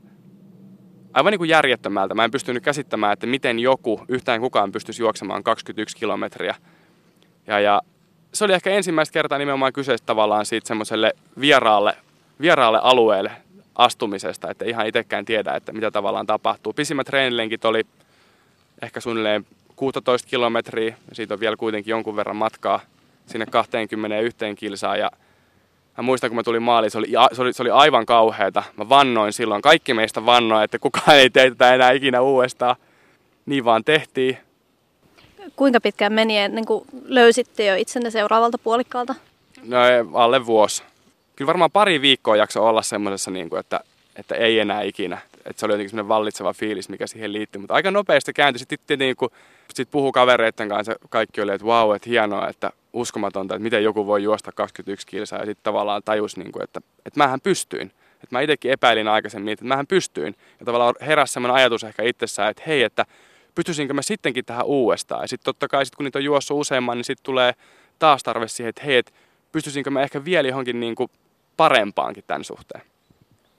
aivan 1.13 1.31
niin 1.31 1.39
kuin 1.39 1.49
järjettömältä. 1.49 2.15
Mä 2.15 2.23
en 2.23 2.31
pystynyt 2.31 2.63
käsittämään, 2.63 3.13
että 3.13 3.27
miten 3.27 3.59
joku, 3.59 4.01
yhtään 4.07 4.41
kukaan 4.41 4.71
pystyisi 4.71 5.01
juoksemaan 5.01 5.43
21 5.43 5.97
kilometriä. 5.97 6.55
Ja, 7.47 7.59
ja 7.59 7.81
se 8.33 8.45
oli 8.45 8.53
ehkä 8.53 8.69
ensimmäistä 8.69 9.13
kertaa 9.13 9.37
nimenomaan 9.37 9.73
kyseessä 9.73 10.05
tavallaan 10.05 10.45
siitä 10.45 10.67
semmoiselle 10.67 11.13
vieraalle, 11.39 11.97
vieraalle 12.41 12.79
alueelle 12.81 13.31
astumisesta, 13.75 14.51
että 14.51 14.65
ihan 14.65 14.87
itsekään 14.87 15.25
tiedä, 15.25 15.55
että 15.55 15.71
mitä 15.71 15.91
tavallaan 15.91 16.25
tapahtuu. 16.25 16.73
Pisimmät 16.73 17.07
treenilenkit 17.07 17.65
oli 17.65 17.83
ehkä 18.81 18.99
suunnilleen 18.99 19.45
16 19.75 20.27
kilometriä, 20.29 20.95
ja 21.09 21.15
siitä 21.15 21.33
on 21.33 21.39
vielä 21.39 21.55
kuitenkin 21.55 21.91
jonkun 21.91 22.15
verran 22.15 22.35
matkaa 22.35 22.79
sinne 23.25 23.45
21 23.45 24.37
kilsaan, 24.55 24.99
ja 24.99 25.11
Mä 25.97 26.01
muistan, 26.01 26.29
kun 26.29 26.35
mä 26.35 26.43
tulin 26.43 26.63
maaliin, 26.63 26.91
se 26.91 26.97
oli, 26.97 27.07
se 27.33 27.41
oli, 27.41 27.53
se 27.53 27.63
oli 27.63 27.69
aivan 27.69 28.05
kauheata. 28.05 28.63
Mä 28.77 28.89
vannoin 28.89 29.33
silloin, 29.33 29.61
kaikki 29.61 29.93
meistä 29.93 30.25
vannoi, 30.25 30.63
että 30.63 30.79
kukaan 30.79 31.17
ei 31.17 31.29
tee 31.29 31.49
tätä 31.49 31.73
enää 31.73 31.91
ikinä 31.91 32.21
uudestaan. 32.21 32.75
Niin 33.45 33.65
vaan 33.65 33.83
tehtiin. 33.83 34.37
Kuinka 35.55 35.81
pitkään 35.81 36.13
meni 36.13 36.37
ennen 36.37 36.65
kuin 36.65 36.85
löysitte 37.03 37.65
jo 37.65 37.75
itsenne 37.75 38.09
seuraavalta 38.09 38.57
puolikkaalta? 38.57 39.15
No 39.63 39.77
alle 40.13 40.45
vuosi. 40.45 40.83
Kyllä 41.35 41.47
varmaan 41.47 41.71
pari 41.71 42.01
viikkoa 42.01 42.35
jakso 42.35 42.67
olla 42.67 42.81
semmoisessa, 42.81 43.31
niin 43.31 43.49
kuin, 43.49 43.59
että, 43.59 43.79
että 44.15 44.35
ei 44.35 44.59
enää 44.59 44.81
ikinä. 44.81 45.17
Että 45.45 45.59
se 45.59 45.65
oli 45.65 45.73
jotenkin 45.73 45.89
semmoinen 45.89 46.07
vallitseva 46.07 46.53
fiilis, 46.53 46.89
mikä 46.89 47.07
siihen 47.07 47.33
liittyy. 47.33 47.59
Mutta 47.59 47.73
aika 47.73 47.91
nopeasti 47.91 48.33
kääntyi. 48.33 48.65
Sitten 48.69 48.99
niin 48.99 49.15
kun 49.15 49.29
sit 49.73 49.91
puhuu 49.91 50.11
kavereiden 50.11 50.69
kanssa, 50.69 50.95
kaikki 51.09 51.41
oli, 51.41 51.51
että 51.51 51.65
vau, 51.65 51.87
wow, 51.87 51.95
että 51.95 52.09
hienoa, 52.09 52.47
että 52.47 52.71
uskomatonta, 52.93 53.55
että 53.55 53.63
miten 53.63 53.83
joku 53.83 54.07
voi 54.07 54.23
juosta 54.23 54.51
21 54.51 55.07
kilsaa. 55.07 55.39
Ja 55.39 55.45
sitten 55.45 55.63
tavallaan 55.63 56.01
tajus, 56.05 56.37
niin 56.37 56.51
kuin, 56.51 56.63
että, 56.63 56.81
että 57.05 57.19
mähän 57.19 57.41
pystyin. 57.41 57.91
Että 58.13 58.35
mä 58.35 58.41
itsekin 58.41 58.71
epäilin 58.71 59.07
aikaisemmin, 59.07 59.53
että 59.53 59.65
mähän 59.65 59.87
pystyin. 59.87 60.35
Ja 60.59 60.65
tavallaan 60.65 60.95
heräsi 61.01 61.33
semmoinen 61.33 61.55
ajatus 61.55 61.83
ehkä 61.83 62.03
itsessään, 62.03 62.51
että 62.51 62.63
hei, 62.67 62.83
että 62.83 63.05
pystyisinkö 63.55 63.93
mä 63.93 64.01
sittenkin 64.01 64.45
tähän 64.45 64.65
uudestaan. 64.65 65.21
Ja 65.21 65.27
sitten 65.27 65.45
totta 65.45 65.67
kai 65.67 65.85
sit, 65.85 65.95
kun 65.95 66.03
niitä 66.03 66.19
on 66.19 66.23
juossut 66.23 66.59
useamman, 66.59 66.97
niin 66.97 67.05
sitten 67.05 67.25
tulee 67.25 67.53
taas 67.99 68.23
tarve 68.23 68.47
siihen, 68.47 68.69
että 68.69 68.83
hei, 68.85 68.97
että 68.97 69.11
pystyisinkö 69.51 69.89
mä 69.89 70.01
ehkä 70.01 70.25
vielä 70.25 70.47
johonkin 70.47 70.79
niin 70.79 70.95
kuin 70.95 71.09
parempaankin 71.57 72.23
tämän 72.27 72.43
suhteen. 72.43 72.81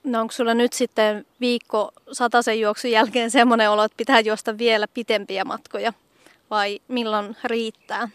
No 0.07 0.21
onko 0.21 0.31
sulla 0.31 0.53
nyt 0.53 0.73
sitten 0.73 1.25
viikko 1.41 1.91
sataisen 2.11 2.59
juoksun 2.59 2.91
jälkeen 2.91 3.31
semmoinen 3.31 3.71
olo, 3.71 3.83
että 3.83 3.97
pitää 3.97 4.19
juosta 4.19 4.57
vielä 4.57 4.87
pitempiä 4.93 5.45
matkoja? 5.45 5.93
Vai 6.49 6.79
milloin 6.87 7.37
riittää? 7.43 8.09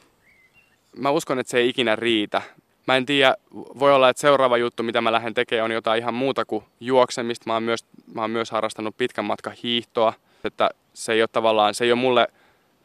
Mä 0.97 1.11
uskon, 1.11 1.39
että 1.39 1.51
se 1.51 1.59
ei 1.59 1.69
ikinä 1.69 1.97
riitä. 1.97 2.43
Mä 2.87 2.97
en 2.97 3.07
tiedä, 3.07 3.37
voi 3.55 3.95
olla, 3.95 4.09
että 4.09 4.21
seuraava 4.21 4.57
juttu, 4.57 4.83
mitä 4.83 5.01
mä 5.01 5.13
lähden 5.13 5.35
tekemään, 5.35 5.65
on 5.65 5.71
jotain 5.71 5.99
ihan 5.99 6.15
muuta 6.15 6.45
kuin 6.45 6.65
juoksemista. 6.81 7.45
Mä 7.47 7.55
oon 7.55 7.63
myös, 7.63 7.85
mä 8.15 8.21
oon 8.21 8.31
myös 8.31 8.51
harrastanut 8.51 8.97
pitkän 8.97 9.25
matkan 9.25 9.55
hiihtoa. 9.63 10.13
Että 10.45 10.71
se 10.95 11.13
ei 11.13 11.23
ole 11.23 11.29
tavallaan, 11.33 11.75
se 11.75 11.85
ei 11.85 11.93
ole 11.93 12.01
mulle, 12.01 12.29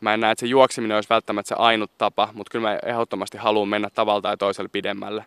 mä 0.01 0.13
en 0.13 0.19
näe, 0.19 0.31
että 0.31 0.39
se 0.39 0.47
juokseminen 0.47 0.95
olisi 0.95 1.09
välttämättä 1.09 1.49
se 1.49 1.55
ainut 1.57 1.91
tapa, 1.97 2.29
mutta 2.33 2.51
kyllä 2.51 2.69
mä 2.69 2.79
ehdottomasti 2.85 3.37
haluan 3.37 3.67
mennä 3.67 3.89
tavalla 3.89 4.21
tai 4.21 4.37
toisella 4.37 4.69
pidemmälle. 4.69 5.25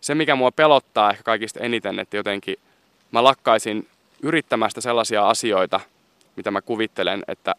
Se, 0.00 0.14
mikä 0.14 0.36
mua 0.36 0.52
pelottaa 0.52 1.10
ehkä 1.10 1.22
kaikista 1.22 1.60
eniten, 1.60 1.98
että 1.98 2.16
jotenkin 2.16 2.56
mä 3.12 3.24
lakkaisin 3.24 3.88
yrittämästä 4.22 4.80
sellaisia 4.80 5.28
asioita, 5.28 5.80
mitä 6.36 6.50
mä 6.50 6.62
kuvittelen, 6.62 7.24
että 7.28 7.54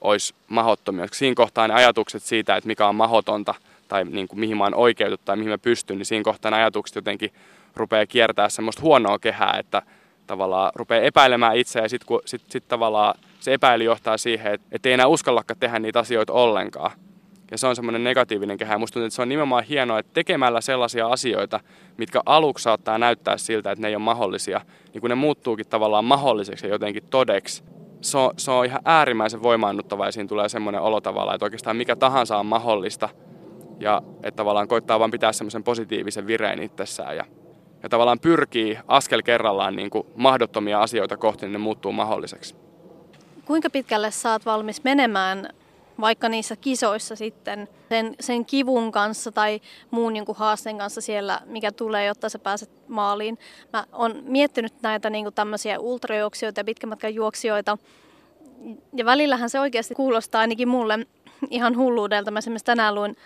olisi 0.00 0.34
mahottomia. 0.48 1.06
Siinä 1.12 1.34
kohtaa 1.34 1.68
ne 1.68 1.74
ajatukset 1.74 2.22
siitä, 2.22 2.56
että 2.56 2.68
mikä 2.68 2.88
on 2.88 2.94
mahotonta 2.94 3.54
tai 3.88 4.04
niin 4.04 4.28
kuin 4.28 4.40
mihin 4.40 4.56
mä 4.56 4.64
oon 4.64 4.74
oikeutettu 4.74 5.24
tai 5.24 5.36
mihin 5.36 5.50
mä 5.50 5.58
pystyn, 5.58 5.98
niin 5.98 6.06
siinä 6.06 6.24
kohtaa 6.24 6.50
ne 6.50 6.56
ajatukset 6.56 6.96
jotenkin 6.96 7.32
rupeaa 7.76 8.06
kiertää 8.06 8.48
semmoista 8.48 8.82
huonoa 8.82 9.18
kehää, 9.18 9.56
että 9.58 9.82
tavallaan 10.26 10.72
rupeaa 10.74 11.02
epäilemään 11.02 11.56
itseä 11.56 11.82
ja 11.82 11.88
sitten 11.88 12.18
sit, 12.24 12.42
sit 12.48 12.68
tavallaan 12.68 13.14
se 13.40 13.54
epäily 13.54 13.84
johtaa 13.84 14.18
siihen, 14.18 14.58
että 14.72 14.88
ei 14.88 14.92
enää 14.92 15.06
uskallakaan 15.06 15.60
tehdä 15.60 15.78
niitä 15.78 15.98
asioita 15.98 16.32
ollenkaan. 16.32 16.90
Ja 17.50 17.58
se 17.58 17.66
on 17.66 17.76
semmoinen 17.76 18.04
negatiivinen 18.04 18.58
kehä. 18.58 18.78
Musta 18.78 18.94
tuntuu, 18.94 19.06
että 19.06 19.16
se 19.16 19.22
on 19.22 19.28
nimenomaan 19.28 19.64
hienoa, 19.64 19.98
että 19.98 20.12
tekemällä 20.14 20.60
sellaisia 20.60 21.06
asioita, 21.06 21.60
mitkä 21.96 22.20
aluksi 22.26 22.62
saattaa 22.62 22.98
näyttää 22.98 23.36
siltä, 23.36 23.72
että 23.72 23.82
ne 23.82 23.88
ei 23.88 23.96
ole 23.96 24.02
mahdollisia, 24.02 24.60
niin 24.92 25.00
kun 25.00 25.10
ne 25.10 25.14
muuttuukin 25.14 25.68
tavallaan 25.68 26.04
mahdolliseksi 26.04 26.66
ja 26.66 26.72
jotenkin 26.72 27.02
todeksi, 27.10 27.64
se 28.00 28.18
on, 28.18 28.30
se 28.36 28.50
on 28.50 28.64
ihan 28.64 28.80
äärimmäisen 28.84 29.42
voimaannuttava 29.42 30.06
ja 30.06 30.12
siinä 30.12 30.28
tulee 30.28 30.48
semmoinen 30.48 30.80
olo 30.80 31.00
tavallaan, 31.00 31.34
että 31.34 31.46
oikeastaan 31.46 31.76
mikä 31.76 31.96
tahansa 31.96 32.38
on 32.38 32.46
mahdollista 32.46 33.08
ja 33.80 34.02
että 34.22 34.36
tavallaan 34.36 34.68
koittaa 34.68 34.98
vaan 34.98 35.10
pitää 35.10 35.32
semmoisen 35.32 35.64
positiivisen 35.64 36.26
vireen 36.26 36.62
itsessään 36.62 37.16
ja, 37.16 37.24
ja 37.82 37.88
tavallaan 37.88 38.20
pyrkii 38.20 38.78
askel 38.88 39.22
kerrallaan 39.22 39.76
niin 39.76 39.90
kuin 39.90 40.06
mahdottomia 40.16 40.82
asioita 40.82 41.16
kohti, 41.16 41.46
niin 41.46 41.52
ne 41.52 41.58
muuttuu 41.58 41.92
mahdolliseksi. 41.92 42.54
Kuinka 43.44 43.70
pitkälle 43.70 44.10
saat 44.10 44.46
valmis 44.46 44.84
menemään 44.84 45.48
vaikka 46.00 46.28
niissä 46.28 46.56
kisoissa 46.56 47.16
sitten 47.16 47.68
sen, 47.88 48.14
sen 48.20 48.46
kivun 48.46 48.92
kanssa 48.92 49.32
tai 49.32 49.60
muun 49.90 50.12
niin 50.12 50.24
kuin 50.24 50.38
haasteen 50.38 50.78
kanssa 50.78 51.00
siellä, 51.00 51.40
mikä 51.46 51.72
tulee, 51.72 52.04
jotta 52.04 52.28
sä 52.28 52.38
pääset 52.38 52.70
maaliin. 52.88 53.38
Mä 53.72 53.84
oon 53.92 54.22
miettinyt 54.22 54.82
näitä 54.82 55.10
niin 55.10 55.24
kuin 55.24 55.34
tämmöisiä 55.34 55.78
ultrajuoksijoita 55.78 56.60
ja 56.60 56.64
pitkämatkan 56.64 57.14
juoksijoita. 57.14 57.78
Ja 58.96 59.04
välillähän 59.04 59.50
se 59.50 59.60
oikeasti 59.60 59.94
kuulostaa 59.94 60.40
ainakin 60.40 60.68
mulle 60.68 61.06
ihan 61.50 61.76
hulluudelta. 61.76 62.30
Mä 62.30 62.38
esimerkiksi 62.38 62.64
tänään 62.64 62.94
luin 62.94 63.16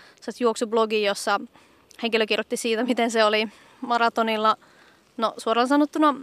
juoksublogi, 0.41 1.03
jossa 1.03 1.41
henkilö 2.03 2.27
kirjoitti 2.27 2.57
siitä, 2.57 2.85
miten 2.85 3.11
se 3.11 3.25
oli 3.25 3.49
maratonilla, 3.81 4.57
no 5.17 5.35
suoraan 5.37 5.69
sanottuna 5.69 6.15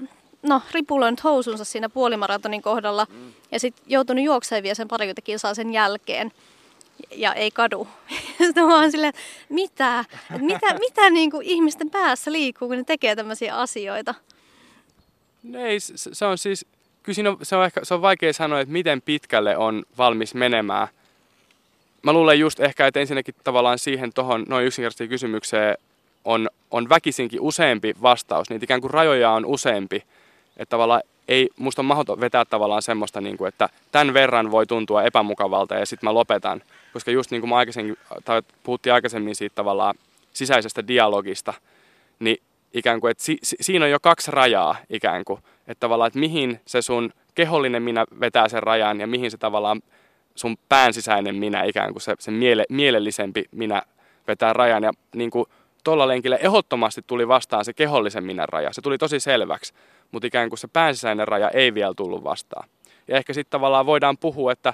no, 0.50 0.62
ripuloinut 0.72 1.24
housunsa 1.24 1.66
siinä 1.66 1.90
puolimaratonin 1.90 2.62
kohdalla 2.62 3.08
mm. 3.10 3.34
ja 3.52 3.60
sitten 3.60 3.84
joutunut 3.88 4.24
juoksemaan 4.24 4.64
vielä 4.64 4.75
sen 4.75 4.88
parikymmentä 4.88 5.22
kilsaa 5.22 5.54
sen 5.54 5.74
jälkeen 5.74 6.32
ja 7.12 7.34
ei 7.34 7.52
kadu. 7.52 7.88
Sitten 8.46 8.66
mä 8.66 8.80
oon 8.80 8.92
silleen, 8.92 9.14
mitä, 9.50 10.06
mitä, 10.40 10.74
mitä 10.86 11.10
niin 11.10 11.32
kuin 11.32 11.46
ihmisten 11.46 11.90
päässä 11.90 12.32
liikkuu, 12.32 12.68
kun 12.68 12.78
ne 12.78 12.84
tekee 12.84 13.16
tämmöisiä 13.16 13.56
asioita? 13.56 14.16
No 15.44 15.60
ei, 15.60 15.80
se 15.96 16.25
on 16.25 16.38
siis, 16.38 16.66
kyllä 17.04 17.16
siinä 17.16 17.30
on, 17.30 17.38
se, 17.42 17.56
on 17.56 17.66
ehkä, 17.66 17.86
se 17.86 17.94
on 17.94 18.02
vaikea 18.02 18.34
sanoa, 18.34 18.60
että 18.60 18.72
miten 18.72 19.02
pitkälle 19.02 19.58
on 19.58 19.84
valmis 19.98 20.34
menemään. 20.34 20.88
Mä 22.04 22.14
luulen 22.14 22.40
just 22.40 22.60
ehkä, 22.60 22.88
että 22.88 23.00
ensinnäkin 23.00 23.36
tavallaan 23.44 23.80
siihen 23.80 24.14
tuohon 24.14 24.46
noin 24.48 24.66
yksinkertaiseen 24.66 25.10
kysymykseen 25.10 25.78
on, 26.25 26.50
on 26.72 26.90
väkisinkin 26.90 27.42
useampi 27.42 27.94
vastaus. 28.02 28.50
Niitä 28.50 28.64
ikään 28.64 28.82
kuin 28.82 28.92
rajoja 28.92 29.32
on 29.32 29.46
useampi. 29.46 30.04
Että 30.57 30.69
tavallaan 30.69 31.01
ei, 31.27 31.50
musta 31.57 31.81
on 31.81 31.85
mahdoton 31.85 32.19
vetää 32.19 32.45
tavallaan 32.45 32.81
semmoista, 32.81 33.21
niin 33.21 33.38
kuin, 33.38 33.47
että 33.47 33.69
tämän 33.91 34.13
verran 34.13 34.51
voi 34.51 34.65
tuntua 34.67 35.03
epämukavalta 35.03 35.75
ja 35.75 35.85
sitten 35.85 36.07
mä 36.07 36.13
lopetan. 36.13 36.62
Koska 36.93 37.12
just 37.12 37.31
niin 37.31 37.41
kuin 37.41 37.50
mä 37.50 37.55
aikaisemmin, 37.55 37.97
tai 38.25 38.41
puhuttiin 38.63 38.93
aikaisemmin 38.93 39.35
siitä 39.35 39.55
tavallaan 39.55 39.95
sisäisestä 40.33 40.88
dialogista, 40.88 41.53
niin 42.19 42.38
ikään 42.74 43.01
kuin, 43.01 43.12
että 43.12 43.24
si, 43.24 43.38
si, 43.43 43.55
siinä 43.62 43.85
on 43.85 43.91
jo 43.91 44.00
kaksi 44.00 44.31
rajaa 44.31 44.75
ikään 44.89 45.25
kuin. 45.25 45.39
Että 45.67 45.79
tavallaan, 45.79 46.07
että 46.07 46.19
mihin 46.19 46.59
se 46.65 46.81
sun 46.81 47.13
kehollinen 47.35 47.83
minä 47.83 48.05
vetää 48.19 48.50
sen 48.50 48.63
rajan 48.63 49.00
ja 49.00 49.07
mihin 49.07 49.31
se 49.31 49.38
tavallaan 49.38 49.81
sun 50.35 50.57
pään 50.69 50.93
sisäinen 50.93 51.35
minä, 51.35 51.63
ikään 51.63 51.91
kuin 51.91 52.01
se, 52.01 52.15
se 52.19 52.31
miele, 52.31 52.65
mielellisempi 52.69 53.43
minä 53.51 53.81
vetää 54.27 54.53
rajan. 54.53 54.83
Ja 54.83 54.91
niin 55.15 55.31
kuin 55.31 55.45
tuolla 55.86 56.08
lenkillä 56.08 56.38
ehdottomasti 56.38 57.01
tuli 57.08 57.27
vastaan 57.27 57.65
se 57.65 57.74
kehollisen 57.74 58.24
minä 58.24 58.46
raja. 58.46 58.74
Se 58.74 58.82
tuli 58.82 58.98
tosi 58.98 59.20
selväksi 59.20 59.74
mutta 60.12 60.27
ikään 60.27 60.50
kuin 60.50 60.60
se 60.60 60.68
päänsisäinen 60.68 61.27
raja 61.27 61.50
ei 61.50 61.74
vielä 61.74 61.94
tullut 61.94 62.24
vastaan. 62.24 62.70
Ja 63.08 63.18
ehkä 63.18 63.34
sitten 63.34 63.51
tavallaan 63.51 63.86
voidaan 63.86 64.18
puhua, 64.18 64.51
että 64.51 64.74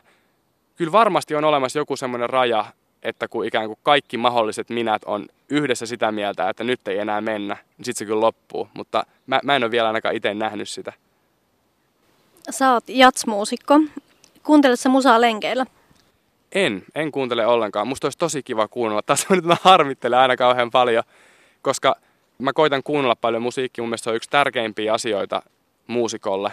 kyllä 0.76 0.92
varmasti 0.92 1.36
on 1.36 1.44
olemassa 1.44 1.80
joku 1.80 1.98
semmoinen 1.98 2.30
raja, 2.30 2.66
että 3.04 3.28
kun 3.28 3.46
ikään 3.46 3.68
kuin 3.68 3.80
kaikki 3.84 4.18
mahdolliset 4.18 4.70
minät 4.70 5.04
on 5.06 5.26
yhdessä 5.50 5.86
sitä 5.86 6.12
mieltä, 6.12 6.50
että 6.50 6.64
nyt 6.64 6.88
ei 6.88 7.00
enää 7.00 7.22
mennä, 7.22 7.54
niin 7.78 7.86
sitten 7.86 8.00
se 8.00 8.06
kyllä 8.06 8.22
loppuu. 8.22 8.70
Mutta 8.74 9.04
mä, 9.28 9.40
mä 9.44 9.56
en 9.56 9.64
ole 9.64 9.72
vielä 9.72 9.88
ainakaan 9.88 10.16
itse 10.16 10.34
nähnyt 10.34 10.70
sitä. 10.70 10.94
Sä 12.50 12.74
oot 12.74 12.84
jatsmuusikko. 12.88 13.80
Kuuntelet 14.44 14.80
sä 14.80 14.90
musaa 14.90 15.22
lenkeillä? 15.22 15.66
En, 16.56 16.84
en 16.96 17.12
kuuntele 17.12 17.46
ollenkaan. 17.46 17.88
Musta 17.88 18.06
olisi 18.06 18.18
tosi 18.18 18.44
kiva 18.44 18.68
kuunnella. 18.68 19.02
Tässä 19.02 19.28
nyt 19.30 19.46
mä 19.46 19.58
harmittelen 19.62 20.20
aina 20.20 20.38
kauhean 20.38 20.72
paljon, 20.72 21.04
koska 21.62 21.96
mä 22.38 22.54
koitan 22.54 22.84
kuunnella 22.84 23.16
paljon 23.16 23.42
musiikkia. 23.42 23.82
Mun 23.82 23.90
mielestä 23.90 24.04
se 24.04 24.10
on 24.10 24.16
yksi 24.16 24.30
tärkeimpiä 24.30 24.94
asioita 24.94 25.42
muusikolle 25.88 26.52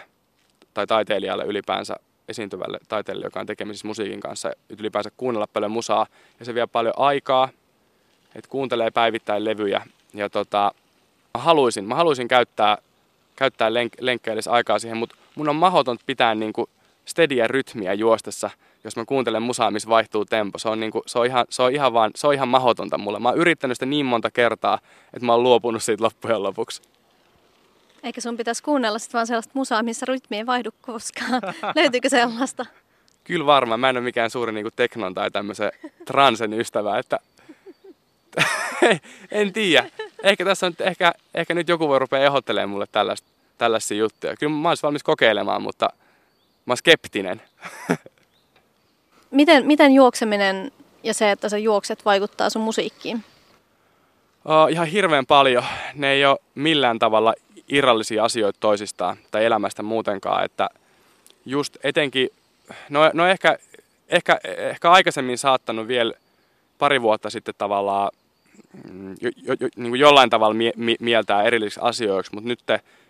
tai 0.75 0.87
taiteilijalle 0.87 1.45
ylipäänsä 1.45 1.97
esiintyvälle 2.29 2.79
taiteilijalle, 2.89 3.27
joka 3.27 3.41
on 3.41 3.47
tekemisissä 3.47 3.89
musiikin 3.89 4.21
kanssa, 4.21 4.51
ylipäänsä 4.79 5.11
kuunnella 5.17 5.47
paljon 5.47 5.73
musaa. 5.73 6.07
Ja 6.39 6.45
se 6.45 6.55
vie 6.55 6.67
paljon 6.67 6.95
aikaa, 6.97 7.49
että 8.35 8.51
kuuntelee 8.51 8.91
päivittäin 8.91 9.45
levyjä. 9.45 9.83
Ja 10.15 10.31
tota, 10.31 10.73
mä 11.35 11.43
haluaisin, 11.43 11.85
mä 11.85 11.95
haluaisin 11.95 12.29
käyttää, 12.29 12.79
käyttää 13.37 13.73
lenk, 13.73 14.23
aikaa 14.51 14.79
siihen, 14.79 14.97
mutta 14.97 15.17
mun 15.35 15.49
on 15.49 15.57
mahdoton 15.57 15.99
pitää 16.07 16.35
niinku 16.35 16.69
steadyä 17.05 17.47
rytmiä 17.47 17.95
juostessa– 17.95 18.51
jos 18.89 18.97
mä 18.97 19.05
kuuntelen 19.05 19.43
musaa, 19.43 19.71
missä 19.71 19.89
vaihtuu 19.89 20.25
tempo. 20.25 20.59
Se 20.59 20.69
on, 20.69 20.81
niinku, 20.81 21.03
se 21.07 21.19
on, 21.19 21.27
ihan, 21.27 21.47
se 21.51 21.63
on, 21.63 21.73
ihan, 21.73 21.93
vaan, 21.93 22.11
se 22.15 22.27
on 22.27 22.35
ihan 22.35 22.49
mahdotonta 22.49 22.99
mulle. 22.99 23.19
Mä 23.19 23.29
oon 23.29 23.39
yrittänyt 23.39 23.77
sitä 23.77 23.87
niin 23.87 24.07
monta 24.07 24.31
kertaa, 24.31 24.79
että 25.15 25.27
mä 25.27 25.33
oon 25.33 25.43
luopunut 25.43 25.83
siitä 25.83 26.05
loppujen 26.05 26.43
lopuksi. 26.43 26.83
Eikä 28.03 28.21
sun 28.21 28.37
pitäisi 28.37 28.63
kuunnella 28.63 28.99
sit 28.99 29.15
vaan 29.15 29.27
sellaista 29.27 29.53
musaa, 29.55 29.83
missä 29.83 30.07
rytmi 30.07 30.37
ei 30.37 30.47
vaihdu 30.47 30.71
koskaan. 30.81 31.43
Löytyykö 31.77 32.09
sellaista? 32.09 32.67
Kyllä 33.25 33.47
varmaan. 33.47 33.81
Mä 33.81 33.89
en 33.89 33.97
ole 33.97 34.05
mikään 34.05 34.31
suuri 34.31 34.53
niin 34.53 34.67
teknon 34.77 35.15
tai 35.15 35.31
tämmöisen 35.31 35.73
transen 36.05 36.53
ystävä, 36.53 36.99
että 36.99 37.19
en 39.31 39.53
tiedä. 39.53 39.91
Ehkä 40.23 40.45
tässä 40.45 40.67
on, 40.67 40.75
ehkä, 40.81 41.13
ehkä 41.35 41.55
nyt 41.55 41.69
joku 41.69 41.89
voi 41.89 41.99
rupea 41.99 42.25
ehdottelemaan 42.25 42.71
mulle 42.71 42.87
tällaista, 42.93 43.29
tällaisia 43.59 43.97
juttuja. 43.97 44.37
Kyllä 44.37 44.53
mä 44.53 44.69
olisin 44.69 44.83
valmis 44.83 45.03
kokeilemaan, 45.03 45.63
mutta 45.63 45.89
mä 46.67 46.73
oon 46.73 46.77
skeptinen. 46.77 47.43
Miten, 49.31 49.67
miten 49.67 49.93
juokseminen 49.93 50.73
ja 51.03 51.15
se, 51.15 51.31
että 51.31 51.49
sä 51.49 51.59
juokset, 51.59 52.05
vaikuttaa 52.05 52.51
sun 52.51 52.63
musiikkiin? 52.63 53.25
Uh, 54.45 54.73
ihan 54.73 54.87
hirveän 54.87 55.27
paljon. 55.27 55.65
Ne 55.95 56.13
ei 56.13 56.25
ole 56.25 56.39
millään 56.55 56.99
tavalla 56.99 57.35
irrallisia 57.69 58.25
asioita 58.25 58.61
toisistaan 58.61 59.17
tai 59.31 59.45
elämästä 59.45 59.83
muutenkaan. 59.83 60.45
Että 60.45 60.69
just 61.47 61.77
etenkin, 61.85 62.29
no, 62.89 63.11
no 63.15 63.27
ehkä, 63.27 63.59
ehkä, 64.09 64.39
ehkä 64.45 64.91
aikaisemmin 64.91 65.39
saattanut 65.39 65.89
vielä 65.89 66.13
pari 66.79 67.03
vuotta 67.03 67.31
sitten 67.31 67.55
tavallaan 67.59 68.11
mm, 68.91 69.11
jo, 69.21 69.31
jo, 69.37 69.55
jo, 69.61 69.69
niin 69.77 69.91
kuin 69.91 70.01
jollain 70.01 70.31
tavalla 70.31 70.55
mie, 70.55 70.73
mie, 70.77 70.97
mieltää 71.01 71.43
erillisiksi 71.43 71.81
asioiksi, 71.83 72.35
mutta 72.35 72.49
nyt 72.49 72.61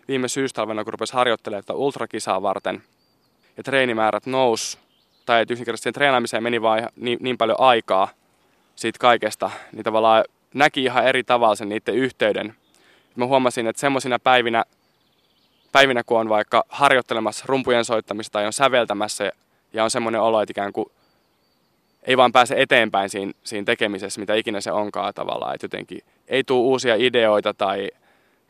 viime 0.09 0.29
syystalvena, 0.29 0.85
kun 0.85 0.93
rupesi 0.93 1.13
harjoittelemaan 1.13 1.65
ultrakisaa 1.75 2.43
varten 2.43 2.83
ja 3.57 3.63
treenimäärät 3.63 4.27
nous 4.27 4.79
tai 5.29 5.43
että 5.43 5.55
yksinkertaisesti 5.55 5.93
treenaamiseen 5.93 6.43
meni 6.43 6.63
vaan 6.63 6.89
niin, 6.97 7.19
niin 7.21 7.39
paljon 7.39 7.61
aikaa 7.61 8.09
siitä 8.75 8.99
kaikesta, 8.99 9.51
niin 9.73 9.85
tavallaan 9.85 10.25
näki 10.55 10.85
ihan 10.85 11.07
eri 11.07 11.25
tavalla 11.25 11.55
sen 11.55 11.69
niiden 11.69 11.95
yhteyden. 11.95 12.55
Mä 13.17 13.27
huomasin, 13.27 13.67
että 13.67 13.81
semmoisina 13.81 14.19
päivinä, 14.19 14.65
päivinä, 15.73 16.03
kun 16.05 16.21
on 16.21 16.29
vaikka 16.29 16.65
harjoittelemassa 16.69 17.45
rumpujen 17.49 17.85
soittamista 17.85 18.33
tai 18.33 18.47
on 18.47 18.53
säveltämässä 18.53 19.33
ja 19.73 19.85
on 19.85 19.91
semmoinen 19.91 20.21
olo, 20.21 20.43
että 20.43 20.53
ikään 20.53 20.73
kuin 20.73 20.87
ei 22.03 22.17
vaan 22.17 22.33
pääse 22.33 22.55
eteenpäin 22.59 23.11
siinä, 23.11 23.33
siinä 23.45 23.65
tekemisessä, 23.65 24.21
mitä 24.21 24.35
ikinä 24.35 24.61
se 24.61 24.73
onkaan 24.73 25.15
tavallaan. 25.15 25.55
Että 25.55 25.65
jotenkin 25.65 26.01
ei 26.29 26.45
tule 26.45 26.67
uusia 26.67 26.95
ideoita 26.95 27.55
tai, 27.55 27.91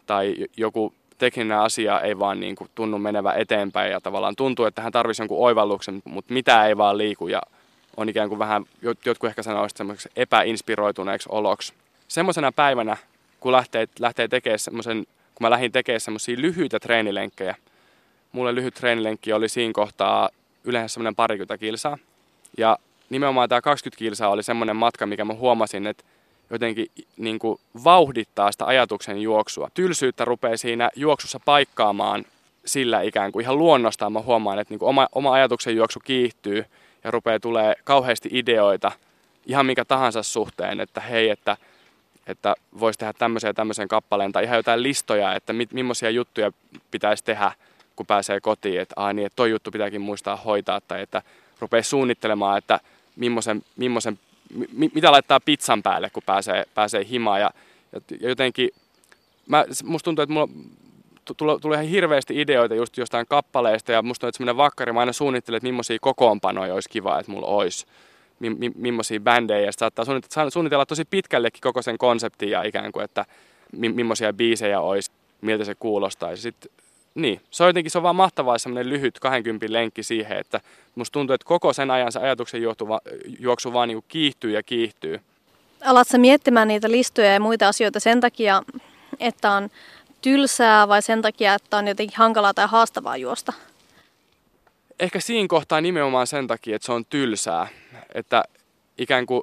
tai 0.07 0.35
joku 0.57 0.95
tekninen 1.19 1.59
asia 1.59 2.01
ei 2.01 2.19
vaan 2.19 2.41
niin 2.41 2.57
kuin 2.57 2.71
tunnu 2.75 2.99
menevä 2.99 3.33
eteenpäin 3.33 3.93
ja 3.93 4.01
tavallaan 4.01 4.37
tuntuu, 4.37 4.65
että 4.65 4.83
hän 4.83 4.93
tarvitsisi 4.93 5.23
jonkun 5.23 5.47
oivalluksen, 5.47 6.03
mutta 6.05 6.35
mitä 6.35 6.67
ei 6.67 6.77
vaan 6.77 6.99
liiku 6.99 7.29
ja 7.29 7.43
on 7.97 8.09
ikään 8.09 8.29
kuin 8.29 8.39
vähän, 8.39 8.65
jotkut 8.83 9.29
ehkä 9.29 9.43
sanoisivat 9.43 9.77
semmoiseksi 9.77 10.09
epäinspiroituneeksi 10.17 11.29
oloksi. 11.33 11.73
Semmoisena 12.09 12.53
päivänä, 12.53 12.97
kun 13.41 13.53
lähtee, 13.53 13.89
lähtee 13.99 14.29
tekemään 14.29 14.59
semmoisen, 14.59 15.07
kun 15.35 15.45
mä 15.45 15.51
lähdin 15.51 15.73
tekemään 15.73 16.01
semmoisia 16.01 16.37
lyhyitä 16.39 16.81
treenilenkkejä, 16.81 17.55
mulle 18.33 18.55
lyhyt 18.55 18.75
treenilenkki 18.75 19.33
oli 19.33 19.49
siinä 19.49 19.73
kohtaa 19.73 20.29
yleensä 20.65 20.93
semmoinen 20.93 21.15
parikymmentä 21.15 21.59
kilsaa. 21.59 21.99
Ja 22.59 22.79
nimenomaan 23.11 23.49
tämä 23.49 23.61
20 23.61 23.99
kilsaa 23.99 24.29
oli 24.29 24.43
semmoinen 24.43 24.77
matka, 24.77 25.07
mikä 25.07 25.25
mä 25.25 25.35
huomasin, 25.35 25.87
että 25.87 26.05
jotenkin 26.51 26.87
niin 27.17 27.39
kuin 27.39 27.61
vauhdittaa 27.85 28.53
sitä 28.53 28.67
ajatuksen 28.67 29.23
juoksua. 29.23 29.69
Tylsyyttä 29.75 30.25
rupeaa 30.25 30.57
siinä 30.57 30.91
juoksussa 30.97 31.41
paikkaamaan 31.45 32.25
sillä 32.65 33.03
ikään 33.03 33.33
kuin 33.33 33.43
ihan 33.43 33.59
luonnostaan. 33.59 34.13
Mä 34.13 34.21
huomaan, 34.21 34.59
että 34.59 34.73
niin 34.73 34.79
kuin 34.79 34.89
oma, 34.89 35.09
oma 35.13 35.33
ajatuksen 35.33 35.77
juoksu 35.77 36.01
kiihtyy 36.05 36.65
ja 37.05 37.11
rupeaa 37.11 37.41
tulee 37.41 37.75
kauheasti 37.85 38.29
ideoita 38.33 38.93
ihan 39.47 39.67
mikä 39.67 39.85
tahansa 39.85 40.23
suhteen, 40.23 40.81
että 40.81 41.01
hei, 41.01 41.31
että, 41.31 41.57
että 42.27 42.55
voisi 42.81 42.99
tehdä 42.99 43.13
tämmöisen 43.13 43.49
ja 43.49 43.55
tämmöisen 43.55 43.89
kappaleen 43.89 44.33
tai 44.33 44.45
ihan 44.45 44.57
jotain 44.57 44.83
listoja, 44.83 45.35
että 45.35 45.53
mit, 45.53 45.73
millaisia 45.73 46.11
juttuja 46.11 46.53
pitäisi 46.91 47.25
tehdä 47.25 47.53
kun 47.97 48.07
pääsee 48.07 48.41
kotiin, 48.41 48.81
että, 48.81 48.95
ah, 48.97 49.15
niin, 49.15 49.27
että 49.27 49.37
toi 49.37 49.51
juttu 49.51 49.71
pitääkin 49.71 50.01
muistaa 50.01 50.37
hoitaa 50.37 50.81
tai 50.81 51.03
että 51.03 51.23
rupeaa 51.61 51.83
suunnittelemaan, 51.83 52.59
että 52.59 52.81
millaisen, 53.17 53.63
millaisen, 53.77 54.19
mi, 54.73 54.91
mitä 54.95 55.13
laittaa 55.13 55.41
pizzan 55.41 55.83
päälle, 55.83 56.11
kun 56.11 56.23
pääsee, 56.27 56.65
pääsee 56.75 57.07
himaan. 57.11 57.41
Ja, 57.41 57.51
ja 57.93 58.29
jotenkin, 58.29 58.71
mä, 59.47 59.65
musta 59.85 60.05
tuntuu, 60.05 60.23
että 60.23 60.33
mulla 60.33 61.59
tulee 61.59 61.77
ihan 61.77 61.91
hirveästi 61.91 62.41
ideoita 62.41 62.75
just 62.75 62.97
jostain 62.97 63.27
kappaleista 63.29 63.93
ja 63.93 64.03
musta 64.03 64.27
on, 64.27 64.29
että 64.29 64.37
semmoinen 64.37 64.57
vakkari, 64.57 64.93
mä 64.93 65.01
aina 65.01 65.13
suunnittelen, 65.13 65.57
että 65.57 65.69
millaisia 65.69 65.99
kokoonpanoja 66.01 66.75
olisi 66.75 66.89
kiva, 66.89 67.21
että 67.21 67.33
mulla 67.33 67.47
olisi 67.47 67.87
mi, 68.39 68.51
mi, 68.51 68.73
millaisia 68.75 69.21
bändejä 69.21 69.67
ja 69.67 69.73
saattaa 69.73 70.05
suunnitella, 70.05 70.51
suunnitella 70.51 70.87
tosi 70.87 71.05
pitkällekin 71.05 71.61
koko 71.61 71.83
sen 71.83 71.99
konseptin 71.99 72.51
ja 72.51 72.63
ikään 72.63 72.93
kuin, 72.93 73.05
että 73.05 73.25
mi, 73.73 73.89
millaisia 73.89 74.33
biisejä 74.33 74.81
olisi, 74.81 75.11
miltä 75.41 75.65
se 75.65 75.75
kuulostaisi. 75.75 76.43
Sitten 76.43 76.71
niin, 77.19 77.41
se 77.51 77.63
on 77.63 77.69
jotenkin 77.69 77.91
se 77.91 77.99
on 77.99 78.03
vaan 78.03 78.17
mahtavaa 78.17 78.59
semmoinen 78.59 78.91
lyhyt 78.91 79.19
20 79.19 79.67
lenkki 79.69 80.03
siihen, 80.03 80.39
että 80.39 80.61
musta 80.95 81.13
tuntuu, 81.13 81.35
että 81.35 81.45
koko 81.45 81.73
sen 81.73 81.91
ajan 81.91 82.13
se 82.13 82.19
ajatuksen 82.19 82.63
juoksu, 82.63 82.87
juoksu 83.41 83.73
vaan 83.73 83.89
niin 83.89 84.05
kiihtyy 84.09 84.51
ja 84.51 84.63
kiihtyy. 84.63 85.21
Alatko 85.85 86.19
miettimään 86.19 86.69
niitä 86.69 86.91
listoja 86.91 87.33
ja 87.33 87.41
muita 87.41 87.69
asioita 87.69 88.01
sen 88.01 88.21
takia, 88.21 88.63
että 89.21 89.51
on 89.51 89.69
tylsää 90.21 90.89
vai 90.89 91.03
sen 91.03 91.23
takia, 91.23 91.55
että 91.55 91.77
on 91.77 91.89
jotenkin 91.89 92.19
hankalaa 92.19 92.55
tai 92.55 92.67
haastavaa 92.67 93.17
juosta? 93.17 93.53
Ehkä 95.01 95.21
siinä 95.21 95.49
kohtaa 95.49 95.81
nimenomaan 95.81 96.27
sen 96.27 96.47
takia, 96.47 96.77
että 96.77 96.87
se 96.87 96.93
on 96.93 97.05
tylsää. 97.05 97.67
Että 98.15 98.45
ikään 98.99 99.27
kuin 99.27 99.43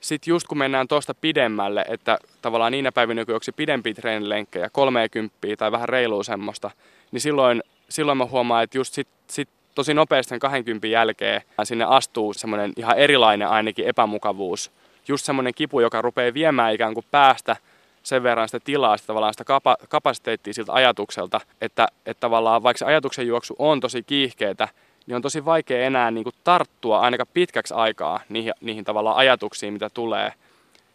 sit 0.00 0.26
just 0.26 0.46
kun 0.46 0.58
mennään 0.58 0.88
tuosta 0.88 1.14
pidemmälle, 1.14 1.84
että 1.88 2.18
tavallaan 2.42 2.72
niinä 2.72 2.92
päivinä, 2.92 3.24
kun 3.24 3.32
juoksi 3.32 3.52
pidempiä 3.52 3.94
treenilenkkejä, 3.94 4.70
30 4.72 5.36
tai 5.58 5.72
vähän 5.72 5.88
reilua 5.88 6.22
semmoista, 6.22 6.70
niin 7.12 7.20
silloin, 7.20 7.62
silloin 7.88 8.18
mä 8.18 8.24
huomaan, 8.24 8.64
että 8.64 8.78
just 8.78 8.94
sit, 8.94 9.08
sit 9.26 9.48
tosi 9.74 9.94
nopeasti 9.94 10.28
sen 10.28 10.38
20 10.38 10.86
jälkeen 10.86 11.42
sinne 11.64 11.84
astuu 11.84 12.32
semmoinen 12.32 12.72
ihan 12.76 12.98
erilainen 12.98 13.48
ainakin 13.48 13.86
epämukavuus. 13.86 14.70
Just 15.08 15.24
semmoinen 15.24 15.54
kipu, 15.54 15.80
joka 15.80 16.02
rupeaa 16.02 16.34
viemään 16.34 16.74
ikään 16.74 16.94
kuin 16.94 17.06
päästä 17.10 17.56
sen 18.02 18.22
verran 18.22 18.48
sitä 18.48 18.60
tilaa, 18.64 18.96
sitä, 18.96 19.06
tavallaan 19.06 19.34
sitä 19.34 19.44
kapa, 19.44 19.76
kapasiteettia 19.88 20.54
siltä 20.54 20.72
ajatukselta, 20.72 21.40
että, 21.60 21.88
että 22.06 22.20
tavallaan 22.20 22.62
vaikka 22.62 22.78
se 22.78 22.84
ajatuksen 22.84 23.26
juoksu 23.26 23.56
on 23.58 23.80
tosi 23.80 24.02
kiihkeetä, 24.02 24.68
niin 25.06 25.16
on 25.16 25.22
tosi 25.22 25.44
vaikea 25.44 25.86
enää 25.86 26.10
niin 26.10 26.24
kuin 26.24 26.34
tarttua 26.44 27.00
ainakaan 27.00 27.28
pitkäksi 27.34 27.74
aikaa 27.74 28.20
niihin, 28.28 28.52
niihin 28.60 28.84
tavallaan 28.84 29.16
ajatuksiin, 29.16 29.72
mitä 29.72 29.90
tulee. 29.90 30.32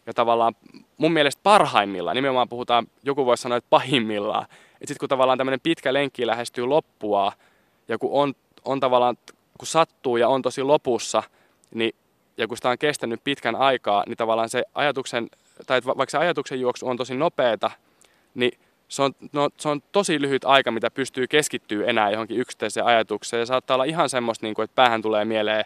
Ja 0.06 0.14
tavallaan 0.14 0.56
mun 0.98 1.12
mielestä 1.14 1.40
parhaimmillaan, 1.44 2.16
nimenomaan 2.16 2.50
puhutaan, 2.50 2.88
joku 3.04 3.26
voisi 3.26 3.42
sanoa, 3.42 3.58
että 3.58 3.70
pahimmillaan, 3.70 4.46
että 4.82 4.88
sitten 4.88 5.00
kun 5.00 5.10
tavallaan 5.10 5.38
tämmöinen 5.38 5.60
pitkä 5.60 5.94
lenkki 5.94 6.28
lähestyy 6.28 6.66
loppua 6.66 7.32
ja 7.88 7.98
kun 7.98 8.10
on, 8.14 8.34
on 8.66 8.80
tavallaan, 8.80 9.18
kun 9.58 9.68
sattuu 9.68 10.18
ja 10.18 10.30
on 10.30 10.42
tosi 10.42 10.64
lopussa, 10.64 11.24
niin, 11.74 11.96
ja 12.38 12.48
kun 12.48 12.58
sitä 12.58 12.70
on 12.70 12.78
kestänyt 12.78 13.24
pitkän 13.24 13.56
aikaa, 13.56 14.04
niin 14.08 14.18
tavallaan 14.18 14.50
se 14.50 14.64
ajatuksen, 14.76 15.30
tai 15.68 15.82
vaikka 15.86 16.12
se 16.12 16.18
ajatuksen 16.18 16.60
juoksu 16.60 16.88
on 16.88 16.98
tosi 16.98 17.16
nopeeta, 17.16 17.72
niin 18.34 18.52
se 18.88 19.02
on, 19.02 19.16
no, 19.34 19.50
se 19.58 19.70
on 19.70 19.82
tosi 19.92 20.22
lyhyt 20.22 20.46
aika, 20.46 20.72
mitä 20.72 20.92
pystyy 20.92 21.28
keskittyä 21.28 21.86
enää 21.86 22.12
johonkin 22.12 22.38
yksittäiseen 22.38 22.86
ajatukseen. 22.86 23.40
Ja 23.40 23.46
saattaa 23.46 23.76
olla 23.76 23.84
ihan 23.84 24.10
semmoista, 24.10 24.46
niin 24.46 24.56
kuin, 24.56 24.64
että 24.64 24.76
päähän 24.76 25.02
tulee 25.02 25.26
mieleen 25.26 25.66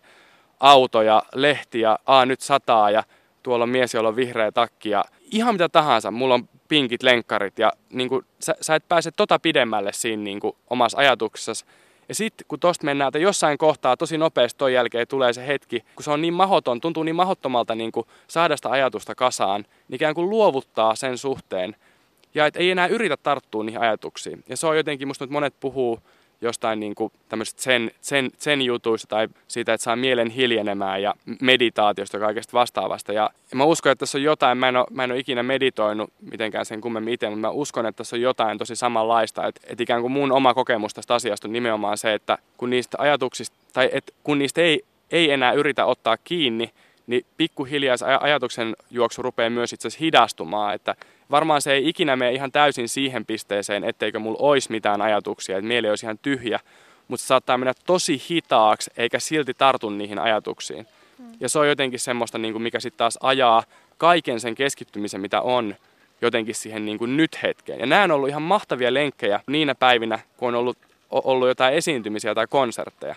auto 0.59 1.01
ja 1.01 1.23
lehti 1.35 1.79
ja 1.79 1.99
a, 2.05 2.25
nyt 2.25 2.41
sataa 2.41 2.91
ja 2.91 3.03
tuolla 3.43 3.63
on 3.63 3.69
mies, 3.69 3.93
jolla 3.93 4.09
on 4.09 4.15
vihreä 4.15 4.51
takki 4.51 4.89
ja 4.89 5.05
ihan 5.31 5.55
mitä 5.55 5.69
tahansa. 5.69 6.11
Mulla 6.11 6.33
on 6.33 6.49
pinkit 6.69 7.03
lenkkarit 7.03 7.59
ja 7.59 7.71
niin 7.89 8.09
kuin, 8.09 8.25
sä, 8.39 8.55
sä 8.61 8.75
et 8.75 8.87
pääse 8.89 9.11
tota 9.11 9.39
pidemmälle 9.39 9.93
siinä 9.93 10.23
niin 10.23 10.39
kuin, 10.39 10.55
omassa 10.69 10.97
ajatuksessa. 10.97 11.65
Ja 12.09 12.15
sitten 12.15 12.45
kun 12.47 12.59
tosta 12.59 12.85
mennään, 12.85 13.07
että 13.07 13.19
jossain 13.19 13.57
kohtaa 13.57 13.97
tosi 13.97 14.17
nopeasti 14.17 14.57
ton 14.57 14.73
jälkeen 14.73 15.07
tulee 15.07 15.33
se 15.33 15.47
hetki, 15.47 15.83
kun 15.95 16.03
se 16.03 16.11
on 16.11 16.21
niin 16.21 16.33
mahoton, 16.33 16.81
tuntuu 16.81 17.03
niin 17.03 17.15
mahottomalta 17.15 17.75
niin 17.75 17.91
kuin 17.91 18.07
saada 18.27 18.57
sitä 18.57 18.69
ajatusta 18.69 19.15
kasaan, 19.15 19.61
niin 19.61 19.95
ikään 19.95 20.15
kuin 20.15 20.29
luovuttaa 20.29 20.95
sen 20.95 21.17
suhteen– 21.17 21.75
ja 22.33 22.45
et 22.45 22.55
ei 22.55 22.71
enää 22.71 22.87
yritä 22.87 23.17
tarttua 23.17 23.63
niihin 23.63 23.81
ajatuksiin. 23.81 24.43
Ja 24.49 24.57
se 24.57 24.67
on 24.67 24.77
jotenkin, 24.77 25.07
musta 25.07 25.25
nyt 25.25 25.31
monet 25.31 25.53
puhuu 25.59 25.99
jostain 26.41 26.79
niin 26.79 26.95
kuin 26.95 27.13
sen, 27.43 27.91
sen, 28.01 28.29
sen 28.37 28.61
jutuista 28.61 29.07
tai 29.07 29.27
siitä, 29.47 29.73
että 29.73 29.83
saa 29.83 29.95
mielen 29.95 30.29
hiljenemään 30.29 31.01
ja 31.01 31.13
meditaatiosta 31.41 32.17
ja 32.17 32.21
kaikesta 32.21 32.53
vastaavasta. 32.53 33.13
Ja, 33.13 33.29
mä 33.55 33.63
uskon, 33.63 33.91
että 33.91 33.99
tässä 33.99 34.17
on 34.17 34.23
jotain, 34.23 34.57
mä 34.57 34.67
en, 34.67 34.75
ole, 34.75 34.85
mä 34.91 35.03
en 35.03 35.11
ole 35.11 35.19
ikinä 35.19 35.43
meditoinut 35.43 36.13
mitenkään 36.31 36.65
sen 36.65 36.81
kummemmin 36.81 37.13
itse, 37.13 37.29
mutta 37.29 37.41
mä 37.41 37.49
uskon, 37.49 37.85
että 37.85 37.97
tässä 37.97 38.15
on 38.15 38.21
jotain 38.21 38.57
tosi 38.57 38.75
samanlaista. 38.75 39.47
Että, 39.47 39.61
että 39.63 39.83
ikään 39.83 40.01
kuin 40.01 40.11
mun 40.11 40.31
oma 40.31 40.53
kokemus 40.53 40.93
tästä 40.93 41.13
asiasta 41.13 41.47
on 41.47 41.53
nimenomaan 41.53 41.97
se, 41.97 42.13
että 42.13 42.37
kun 42.57 42.69
niistä 42.69 42.97
ajatuksista, 42.99 43.57
tai 43.73 43.89
että 43.93 44.13
kun 44.23 44.39
niistä 44.39 44.61
ei, 44.61 44.83
ei 45.11 45.31
enää 45.31 45.51
yritä 45.51 45.85
ottaa 45.85 46.17
kiinni, 46.17 46.71
niin 47.09 47.25
pikkuhiljaa 47.37 47.97
se 47.97 48.05
ajatuksen 48.05 48.75
juoksu 48.91 49.21
rupeaa 49.21 49.49
myös 49.49 49.73
itse 49.73 49.87
asiassa 49.87 50.05
hidastumaan, 50.05 50.75
että 50.75 50.95
varmaan 51.31 51.61
se 51.61 51.73
ei 51.73 51.89
ikinä 51.89 52.15
mene 52.15 52.31
ihan 52.31 52.51
täysin 52.51 52.89
siihen 52.89 53.25
pisteeseen, 53.25 53.83
etteikö 53.83 54.19
mulla 54.19 54.37
olisi 54.41 54.71
mitään 54.71 55.01
ajatuksia, 55.01 55.57
että 55.57 55.67
mieli 55.67 55.89
olisi 55.89 56.05
ihan 56.05 56.17
tyhjä, 56.17 56.59
mutta 57.07 57.21
se 57.21 57.27
saattaa 57.27 57.57
mennä 57.57 57.73
tosi 57.85 58.21
hitaaksi, 58.29 58.91
eikä 58.97 59.19
silti 59.19 59.53
tartu 59.53 59.89
niihin 59.89 60.19
ajatuksiin. 60.19 60.87
Mm. 61.19 61.25
Ja 61.39 61.49
se 61.49 61.59
on 61.59 61.69
jotenkin 61.69 61.99
semmoista, 61.99 62.37
niin 62.37 62.53
kuin 62.53 62.61
mikä 62.61 62.79
sitten 62.79 62.97
taas 62.97 63.17
ajaa 63.21 63.63
kaiken 63.97 64.39
sen 64.39 64.55
keskittymisen, 64.55 65.21
mitä 65.21 65.41
on, 65.41 65.75
jotenkin 66.21 66.55
siihen 66.55 66.85
niin 66.85 66.97
kuin 66.97 67.17
nyt 67.17 67.43
hetkeen. 67.43 67.79
Ja 67.79 67.85
nämä 67.85 68.03
on 68.03 68.11
ollut 68.11 68.29
ihan 68.29 68.41
mahtavia 68.41 68.93
lenkkejä 68.93 69.39
niinä 69.47 69.75
päivinä, 69.75 70.19
kun 70.37 70.47
on 70.47 70.55
ollut, 70.55 70.77
ollut 71.11 71.47
jotain 71.47 71.73
esiintymisiä 71.73 72.35
tai 72.35 72.47
konsertteja. 72.47 73.15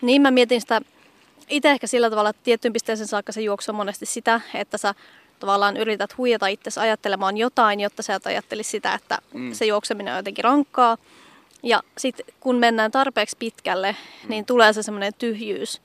Niin 0.00 0.22
mä 0.22 0.30
mietin 0.30 0.60
sitä 0.60 0.80
itse 1.48 1.70
ehkä 1.70 1.86
sillä 1.86 2.10
tavalla, 2.10 2.30
että 2.30 2.42
tiettyyn 2.44 2.72
pisteeseen 2.72 3.08
saakka 3.08 3.32
se 3.32 3.40
juoksu 3.40 3.72
on 3.72 3.76
monesti 3.76 4.06
sitä, 4.06 4.40
että 4.54 4.78
sä 4.78 4.94
tavallaan 5.40 5.76
yrität 5.76 6.18
huijata 6.18 6.46
itsesi 6.46 6.80
ajattelemaan 6.80 7.36
jotain, 7.36 7.80
jotta 7.80 8.02
sä 8.02 8.14
et 8.14 8.26
ajattelisi 8.26 8.70
sitä, 8.70 8.94
että 8.94 9.18
mm. 9.34 9.52
se 9.52 9.66
juokseminen 9.66 10.12
on 10.14 10.18
jotenkin 10.18 10.44
rankkaa. 10.44 10.96
Ja 11.62 11.82
sitten 11.98 12.26
kun 12.40 12.56
mennään 12.56 12.90
tarpeeksi 12.90 13.36
pitkälle, 13.38 13.96
mm. 14.22 14.28
niin 14.28 14.44
tulee 14.44 14.72
se 14.72 14.82
semmoinen 14.82 15.12
tyhjyys 15.18 15.80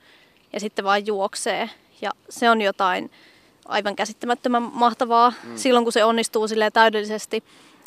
ja 0.52 0.60
sitten 0.60 0.84
vaan 0.84 1.06
juoksee. 1.06 1.70
Ja 2.02 2.10
se 2.28 2.50
on 2.50 2.62
jotain 2.62 3.10
aivan 3.66 3.96
käsittämättömän 3.96 4.62
mahtavaa 4.62 5.32
mm. 5.44 5.56
silloin, 5.56 5.84
kun 5.84 5.92
se 5.92 6.04
onnistuu 6.04 6.48
sille 6.48 6.70
täydellisesti. 6.70 7.44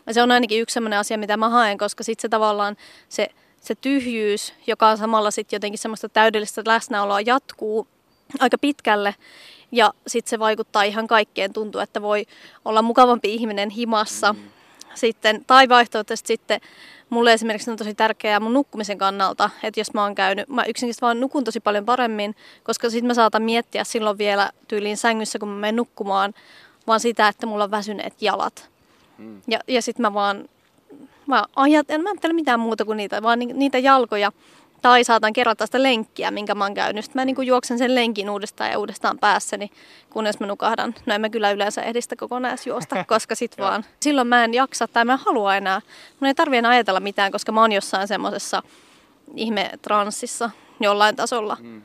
Ja 0.07 0.13
se 0.13 0.21
on 0.21 0.31
ainakin 0.31 0.61
yksi 0.61 0.73
semmoinen 0.73 0.99
asia, 0.99 1.17
mitä 1.17 1.37
mä 1.37 1.49
haen, 1.49 1.77
koska 1.77 2.03
sitten 2.03 2.21
se 2.21 2.29
tavallaan 2.29 2.77
se, 3.09 3.29
se 3.65 3.75
tyhjyys, 3.75 4.53
joka 4.67 4.87
on 4.87 4.97
samalla 4.97 5.31
sitten 5.31 5.57
jotenkin 5.57 5.79
semmoista 5.79 6.09
täydellistä 6.09 6.61
läsnäoloa, 6.65 7.21
jatkuu 7.21 7.87
aika 8.39 8.57
pitkälle. 8.57 9.15
Ja 9.71 9.93
sitten 10.07 10.29
se 10.29 10.39
vaikuttaa 10.39 10.83
ihan 10.83 11.07
kaikkeen. 11.07 11.53
Tuntuu, 11.53 11.81
että 11.81 12.01
voi 12.01 12.25
olla 12.65 12.81
mukavampi 12.81 13.33
ihminen 13.33 13.69
himassa. 13.69 14.33
Mm. 14.33 14.39
Sitten, 14.95 15.45
tai 15.47 15.69
vaihtoehtoisesti 15.69 16.27
sitten 16.27 16.61
mulle 17.09 17.33
esimerkiksi 17.33 17.71
on 17.71 17.77
tosi 17.77 17.93
tärkeää 17.93 18.39
mun 18.39 18.53
nukkumisen 18.53 18.97
kannalta, 18.97 19.49
että 19.63 19.79
jos 19.79 19.93
mä 19.93 20.03
oon 20.03 20.15
käynyt, 20.15 20.49
mä 20.49 20.63
yksinkertaisesti 20.63 21.01
vaan 21.01 21.19
nukun 21.19 21.43
tosi 21.43 21.59
paljon 21.59 21.85
paremmin, 21.85 22.35
koska 22.63 22.89
sitten 22.89 23.07
mä 23.07 23.13
saatan 23.13 23.43
miettiä 23.43 23.83
silloin 23.83 24.17
vielä 24.17 24.49
tyyliin 24.67 24.97
sängyssä, 24.97 25.39
kun 25.39 25.49
mä 25.49 25.55
menen 25.55 25.75
nukkumaan, 25.75 26.33
vaan 26.87 26.99
sitä, 26.99 27.27
että 27.27 27.45
mulla 27.45 27.63
on 27.63 27.71
väsyneet 27.71 28.21
jalat. 28.21 28.69
Mm. 29.17 29.41
Ja, 29.47 29.59
ja 29.67 29.81
sitten 29.81 30.01
mä 30.01 30.13
vaan, 30.13 30.49
mä 31.27 31.45
ajat, 31.55 31.91
en 31.91 32.03
mä 32.03 32.09
ajattele 32.09 32.33
mitään 32.33 32.59
muuta 32.59 32.85
kuin 32.85 32.97
niitä, 32.97 33.21
vaan 33.21 33.39
niitä 33.39 33.77
jalkoja 33.77 34.31
tai 34.81 35.03
saatan 35.03 35.33
kerrata 35.33 35.65
sitä 35.65 35.83
lenkkiä, 35.83 36.31
minkä 36.31 36.55
mä 36.55 36.63
oon 36.63 36.73
käynyt. 36.73 37.05
Sitten 37.05 37.21
mä 37.21 37.25
niin 37.25 37.35
kuin 37.35 37.47
juoksen 37.47 37.77
sen 37.77 37.95
lenkin 37.95 38.29
uudestaan 38.29 38.71
ja 38.71 38.79
uudestaan 38.79 39.19
päässäni, 39.19 39.71
kunnes 40.09 40.39
mä 40.39 40.47
nukahdan. 40.47 40.95
No 41.05 41.15
en 41.15 41.21
mä 41.21 41.29
kyllä 41.29 41.51
yleensä 41.51 41.81
ehdistä 41.81 42.15
kokonaisjuosta, 42.15 43.03
koska 43.07 43.35
sit 43.35 43.57
vaan 43.57 43.85
silloin 43.99 44.27
mä 44.27 44.43
en 44.43 44.53
jaksa 44.53 44.87
tai 44.87 45.05
mä 45.05 45.13
en 45.13 45.19
halua 45.19 45.55
enää. 45.55 45.81
Mun 46.19 46.27
ei 46.27 46.35
tarvi 46.35 46.57
enää 46.57 46.71
ajatella 46.71 46.99
mitään, 46.99 47.31
koska 47.31 47.51
mä 47.51 47.61
oon 47.61 47.71
jossain 47.71 48.07
semmoisessa 48.07 48.63
ihme 49.35 49.69
transsissa 49.81 50.49
jollain 50.79 51.15
tasolla. 51.15 51.57
Mm. 51.61 51.81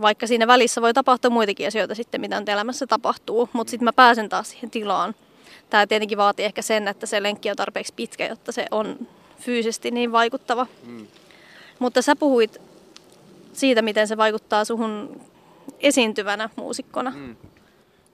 Vaikka 0.00 0.26
siinä 0.26 0.46
välissä 0.46 0.82
voi 0.82 0.94
tapahtua 0.94 1.30
muitakin 1.30 1.68
asioita 1.68 1.94
sitten, 1.94 2.20
mitä 2.20 2.40
nyt 2.40 2.48
elämässä 2.48 2.86
tapahtuu, 2.86 3.48
mutta 3.52 3.70
sitten 3.70 3.84
mä 3.84 3.92
pääsen 3.92 4.28
taas 4.28 4.50
siihen 4.50 4.70
tilaan. 4.70 5.14
Tämä 5.70 5.86
tietenkin 5.86 6.18
vaatii 6.18 6.44
ehkä 6.44 6.62
sen, 6.62 6.88
että 6.88 7.06
se 7.06 7.22
lenkki 7.22 7.50
on 7.50 7.56
tarpeeksi 7.56 7.92
pitkä, 7.96 8.26
jotta 8.26 8.52
se 8.52 8.66
on 8.70 9.06
fyysisesti 9.40 9.90
niin 9.90 10.12
vaikuttava. 10.12 10.66
Mm. 10.86 11.06
Mutta 11.78 12.02
sä 12.02 12.16
puhuit 12.16 12.60
siitä, 13.52 13.82
miten 13.82 14.08
se 14.08 14.16
vaikuttaa 14.16 14.64
suhun 14.64 15.20
esiintyvänä 15.80 16.50
muusikkona. 16.56 17.10
Mm. 17.10 17.36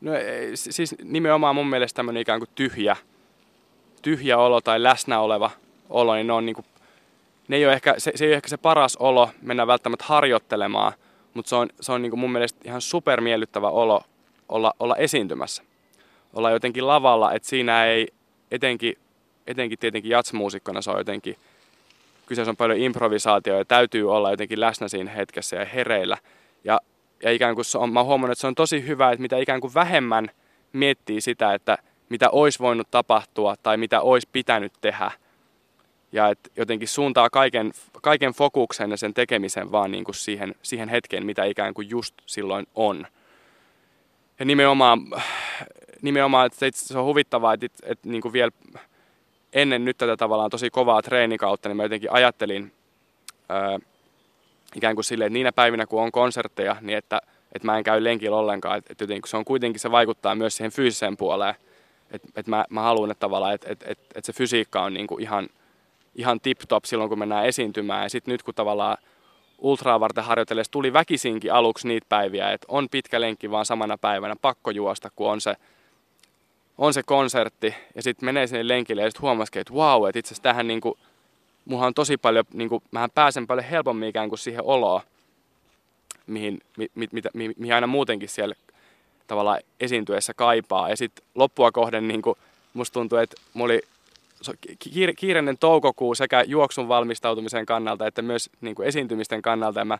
No 0.01 0.13
siis 0.55 0.95
nimenomaan 1.05 1.55
mun 1.55 1.67
mielestä 1.67 1.97
tämmöinen 1.97 2.21
ikään 2.21 2.41
kuin 2.41 2.49
tyhjä, 2.55 2.97
tyhjä 4.03 4.39
olo 4.39 4.61
tai 4.61 4.83
läsnä 4.83 5.21
oleva 5.21 5.51
olo, 5.91 6.15
niin 6.15 6.27
ne 6.27 6.33
on 6.33 6.47
niin 6.47 6.55
kuin, 6.55 6.67
ne 7.49 7.57
ei 7.57 7.65
ole 7.65 7.73
ehkä, 7.73 7.95
se, 7.99 8.13
se 8.15 8.25
ei 8.25 8.31
ole 8.31 8.37
ehkä 8.37 8.49
se 8.49 8.57
paras 8.57 8.97
olo 8.97 9.31
mennä 9.43 9.67
välttämättä 9.67 10.05
harjoittelemaan, 10.09 10.93
mutta 11.35 11.49
se 11.49 11.57
on, 11.57 11.69
se 11.81 11.93
on 11.93 12.03
niin 12.03 12.11
kuin 12.11 12.21
mun 12.21 12.33
mielestä 12.33 12.61
ihan 12.65 12.81
supermiellyttävä 12.81 13.69
olo 13.69 14.03
olla, 14.49 14.75
olla 14.81 14.97
esiintymässä. 14.97 15.63
Olla 16.35 16.51
jotenkin 16.51 16.87
lavalla, 16.87 17.33
että 17.33 17.49
siinä 17.49 17.87
ei 17.87 18.09
etenkin, 18.51 18.99
etenkin 19.47 19.79
tietenkin 19.79 20.11
jatsmuusikkona 20.11 20.83
se 20.83 20.91
on 20.91 20.99
jotenkin– 20.99 21.37
kyseessä 22.31 22.51
on 22.51 22.57
paljon 22.57 22.79
improvisaatio 22.79 23.59
ja 23.59 23.65
täytyy 23.65 24.13
olla 24.13 24.31
jotenkin 24.31 24.61
läsnä 24.61 24.89
siinä 24.89 25.11
hetkessä 25.11 25.57
ja 25.57 25.65
hereillä. 25.65 26.19
Ja, 26.65 26.81
ja 27.23 27.31
ikään 27.31 27.55
kuin 27.55 27.65
se 27.65 27.79
on, 27.79 27.93
mä 27.93 28.05
huomannut, 28.05 28.33
että 28.33 28.41
se 28.41 28.47
on 28.47 28.55
tosi 28.55 28.87
hyvä, 28.87 29.11
että 29.11 29.23
mitä 29.23 29.39
ikään 29.39 29.61
kuin 29.61 29.75
vähemmän 29.75 30.31
miettii 30.73 31.21
sitä, 31.21 31.55
että 31.55 31.79
mitä 32.09 32.31
olisi 32.31 32.59
voinut 32.59 32.91
tapahtua 32.91 33.55
tai 33.63 33.77
mitä 33.77 34.01
olisi 34.01 34.29
pitänyt 34.33 34.73
tehdä. 34.81 35.11
Ja 36.13 36.29
että 36.29 36.51
jotenkin 36.57 36.89
suuntaa 36.89 37.31
kaiken, 37.31 37.73
kaiken 38.03 38.33
fokuksen 38.33 38.91
ja 38.91 38.97
sen 38.97 39.15
tekemisen 39.15 39.73
vaan 39.73 39.93
niin 39.93 40.05
kuin 40.05 40.15
siihen, 40.15 40.55
siihen 40.63 40.89
hetkeen, 40.89 41.27
mitä 41.27 41.45
ikään 41.45 41.75
kuin 41.75 41.91
just 41.91 42.15
silloin 42.27 42.67
on. 42.75 43.07
Ja 44.39 44.45
nimenomaan, 44.45 45.01
nimenomaan 46.03 46.47
että 46.47 46.71
se 46.75 46.99
on 46.99 47.05
huvittavaa, 47.05 47.55
että, 47.55 47.67
että, 47.67 47.87
että 47.87 48.09
niin 48.09 48.23
kuin 48.23 48.33
vielä 48.33 48.51
ennen 49.53 49.85
nyt 49.85 49.99
tätä 49.99 50.17
tavallaan 50.17 50.51
tosi 50.51 50.71
kovaa 50.71 51.03
treenikautta, 51.03 51.69
niin 51.69 51.77
mä 51.77 51.83
jotenkin 51.83 52.13
ajattelin 52.13 52.73
ää, 53.49 53.79
ikään 54.75 54.95
kuin 54.95 55.05
silleen, 55.05 55.27
että 55.27 55.35
niinä 55.35 55.53
päivinä 55.53 55.87
kun 55.87 56.03
on 56.03 56.13
konsertteja, 56.13 56.77
niin 56.81 56.99
että, 56.99 57.21
että 57.53 57.67
mä 57.67 57.79
en 57.79 57.85
käy 57.85 58.05
lenkillä 58.05 58.37
ollenkaan. 58.37 58.79
Että, 58.79 58.93
että 58.93 59.05
jotenkin 59.05 59.31
se 59.31 59.37
on 59.37 59.45
kuitenkin, 59.45 59.81
se 59.81 59.91
vaikuttaa 59.91 60.35
myös 60.35 60.57
siihen 60.57 60.73
fyysiseen 60.73 61.17
puoleen. 61.17 61.55
Että, 62.11 62.29
että 62.37 62.51
mä, 62.51 62.65
mä 62.71 62.83
haluan, 62.83 63.11
että 63.11 63.21
tavallaan, 63.21 63.55
että, 63.55 63.73
että, 63.73 63.87
että, 63.89 64.05
että 64.15 64.27
se 64.27 64.33
fysiikka 64.33 64.83
on 64.83 64.95
niin 64.95 65.07
kuin 65.07 65.23
ihan, 65.23 65.49
ihan 66.15 66.41
tip-top 66.41 66.85
silloin, 66.85 67.09
kun 67.09 67.19
mennään 67.19 67.47
esiintymään. 67.47 68.03
Ja 68.03 68.11
sitten 68.11 68.33
nyt 68.33 68.43
kun 68.43 68.55
tavallaan 68.55 68.99
ultraa 69.59 70.01
varten 70.01 70.25
harjoitellessa 70.25 70.73
tuli 70.73 70.93
väkisinkin 70.93 71.53
aluksi 71.53 71.89
niitä 71.89 72.07
päiviä, 72.09 72.53
että 72.53 72.67
on 72.71 72.89
pitkä 72.89 73.21
lenkki 73.21 73.51
vaan 73.51 73.67
samana 73.67 73.99
päivänä, 73.99 74.37
pakko 74.43 74.71
juosta, 74.71 75.11
kun 75.17 75.31
on 75.31 75.41
se 75.41 75.57
on 76.81 76.95
se 76.95 77.03
konsertti 77.03 77.75
ja 77.95 78.03
sitten 78.03 78.27
menee 78.27 78.47
sinne 78.47 78.69
lenkille 78.69 79.03
ja 79.03 79.09
sitten 79.11 79.23
huomasikin, 79.23 79.61
että 79.61 79.73
wow, 79.73 80.09
että 80.09 80.19
itse 80.19 80.29
asiassa 80.29 80.43
tähän 80.43 80.67
niinku, 80.67 80.99
mulla 81.65 81.87
on 81.87 81.95
tosi 81.95 82.17
paljon, 82.17 82.45
niinku, 82.53 82.83
mähän 82.91 83.11
pääsen 83.15 83.47
paljon 83.47 83.67
helpommin 83.67 84.09
ikään 84.09 84.29
kuin 84.29 84.39
siihen 84.39 84.65
oloon, 84.65 85.01
mihin, 86.27 86.61
mi, 86.77 86.91
mi, 86.95 87.09
mi, 87.13 87.23
mi, 87.35 87.55
mihin 87.59 87.75
aina 87.75 87.87
muutenkin 87.87 88.29
siellä 88.29 88.55
tavallaan 89.27 89.61
esiintyessä 89.81 90.35
kaipaa. 90.35 90.91
Ja 90.91 90.97
sitten 90.97 91.25
loppua 91.35 91.73
kohden 91.73 92.09
niinku, 92.09 92.39
musta 92.75 92.95
tuntuu, 92.95 93.19
että 93.19 93.37
mulla 93.55 93.73
oli 93.73 93.81
kiire, 94.79 95.13
kiireinen 95.13 95.59
toukokuu 95.59 96.15
sekä 96.15 96.43
juoksun 96.47 96.89
valmistautumisen 96.89 97.67
kannalta 97.67 98.07
että 98.07 98.23
myös 98.23 98.51
niin 98.61 98.75
kuin 98.75 98.89
esiintymisten 98.89 99.43
kannalta. 99.43 99.81
Ja 99.81 99.85
mä, 99.85 99.99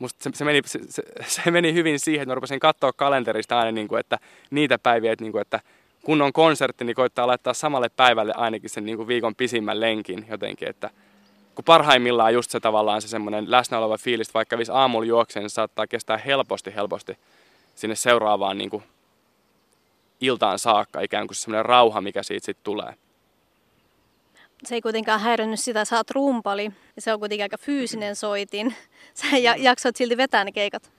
musta 0.00 0.24
se, 0.24 0.30
se, 0.34 0.44
meni, 0.44 0.60
se, 0.66 0.80
se, 1.26 1.50
meni 1.50 1.74
hyvin 1.74 1.98
siihen, 2.00 2.22
että 2.22 2.30
mä 2.30 2.34
rupesin 2.34 2.60
katsoa 2.60 2.92
kalenterista 2.92 3.58
aina, 3.58 3.72
niin 3.72 3.88
kuin, 3.88 4.00
että 4.00 4.18
niitä 4.50 4.78
päiviä, 4.78 5.12
että, 5.12 5.24
niin 5.24 5.32
kuin, 5.32 5.42
että 5.42 5.60
kun 6.06 6.22
on 6.22 6.32
konsertti, 6.32 6.84
niin 6.84 6.96
koittaa 6.96 7.26
laittaa 7.26 7.54
samalle 7.54 7.88
päivälle 7.88 8.32
ainakin 8.36 8.70
sen 8.70 8.86
niin 8.86 8.96
kuin 8.96 9.08
viikon 9.08 9.34
pisimmän 9.34 9.80
lenkin 9.80 10.26
jotenkin, 10.30 10.68
että 10.68 10.90
kun 11.54 11.64
parhaimmillaan 11.64 12.34
just 12.34 12.50
se 12.50 12.60
tavallaan 12.60 13.02
se 13.02 13.08
semmoinen 13.08 13.50
läsnä 13.50 13.78
oleva 13.78 13.98
fiilis, 13.98 14.34
vaikka 14.34 14.56
kävisi 14.56 14.72
aamulla 14.74 15.06
juokseen, 15.06 15.42
niin 15.42 15.50
saattaa 15.50 15.86
kestää 15.86 16.16
helposti, 16.16 16.74
helposti 16.74 17.18
sinne 17.74 17.94
seuraavaan 17.94 18.58
niin 18.58 18.70
kuin 18.70 18.82
iltaan 20.20 20.58
saakka, 20.58 21.00
ikään 21.00 21.26
kuin 21.26 21.36
semmoinen 21.36 21.64
rauha, 21.64 22.00
mikä 22.00 22.22
siitä 22.22 22.46
sitten 22.46 22.64
tulee. 22.64 22.94
Se 24.64 24.74
ei 24.74 24.80
kuitenkaan 24.80 25.20
häirinnyt 25.20 25.60
sitä, 25.60 25.84
sä 25.84 25.96
oot 25.96 26.10
rumpali 26.10 26.72
ja 26.96 27.02
se 27.02 27.12
on 27.12 27.18
kuitenkin 27.18 27.44
aika 27.44 27.58
fyysinen 27.58 28.16
soitin. 28.16 28.74
Sä 29.14 29.26
jaksoit 29.56 29.96
silti 29.96 30.16
vetää 30.16 30.44
ne 30.44 30.52
keikat. 30.52 30.90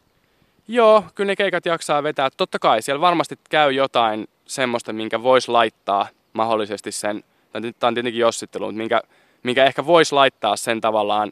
Joo, 0.68 1.04
kyllä 1.16 1.28
ne 1.28 1.36
keikat 1.36 1.66
jaksaa 1.66 2.04
vetää. 2.04 2.30
Totta 2.38 2.60
kai 2.60 2.82
siellä 2.82 3.02
varmasti 3.02 3.40
käy 3.50 3.72
jotain 3.72 4.28
semmoista, 4.48 4.94
minkä 4.94 5.24
voisi 5.24 5.52
laittaa 5.52 6.08
mahdollisesti 6.34 6.92
sen, 6.92 7.24
tämä 7.52 7.88
on 7.88 7.94
tietenkin 7.94 8.20
jossittelu, 8.20 8.66
mutta 8.66 8.78
minkä, 8.78 9.02
minkä 9.44 9.66
ehkä 9.66 9.86
voisi 9.86 10.16
laittaa 10.16 10.56
sen 10.56 10.82
tavallaan 10.82 11.32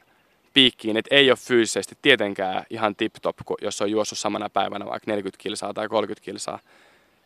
piikkiin, 0.53 0.97
että 0.97 1.15
ei 1.15 1.31
ole 1.31 1.37
fyysisesti 1.37 1.97
tietenkään 2.01 2.63
ihan 2.69 2.95
tip-top, 2.95 3.37
jos 3.61 3.81
on 3.81 3.91
juossut 3.91 4.17
samana 4.17 4.49
päivänä 4.49 4.85
vaikka 4.85 5.11
40 5.11 5.43
kilsaa 5.43 5.73
tai 5.73 5.87
30 5.87 6.25
kilsaa. 6.25 6.59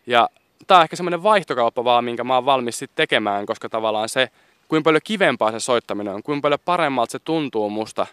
Ja 0.08 0.30
tämä 0.68 0.78
on 0.78 0.84
ehkä 0.84 0.96
semmoinen 0.96 1.24
vaihtokauppa 1.24 1.84
vaan, 1.84 2.04
minkä 2.04 2.24
mä 2.24 2.36
oon 2.36 2.46
valmis 2.46 2.80
sitten 2.80 2.96
tekemään, 2.96 3.46
koska 3.46 3.70
tavallaan 3.70 4.10
se, 4.10 4.30
kuinka 4.68 4.88
paljon 4.88 5.02
kivempaa 5.04 5.52
se 5.52 5.60
soittaminen 5.60 6.14
on, 6.14 6.24
kuinka 6.24 6.42
paljon 6.42 6.60
paremmalta 6.66 7.12
se 7.12 7.20
tuntuu 7.20 7.70
musta, 7.70 8.08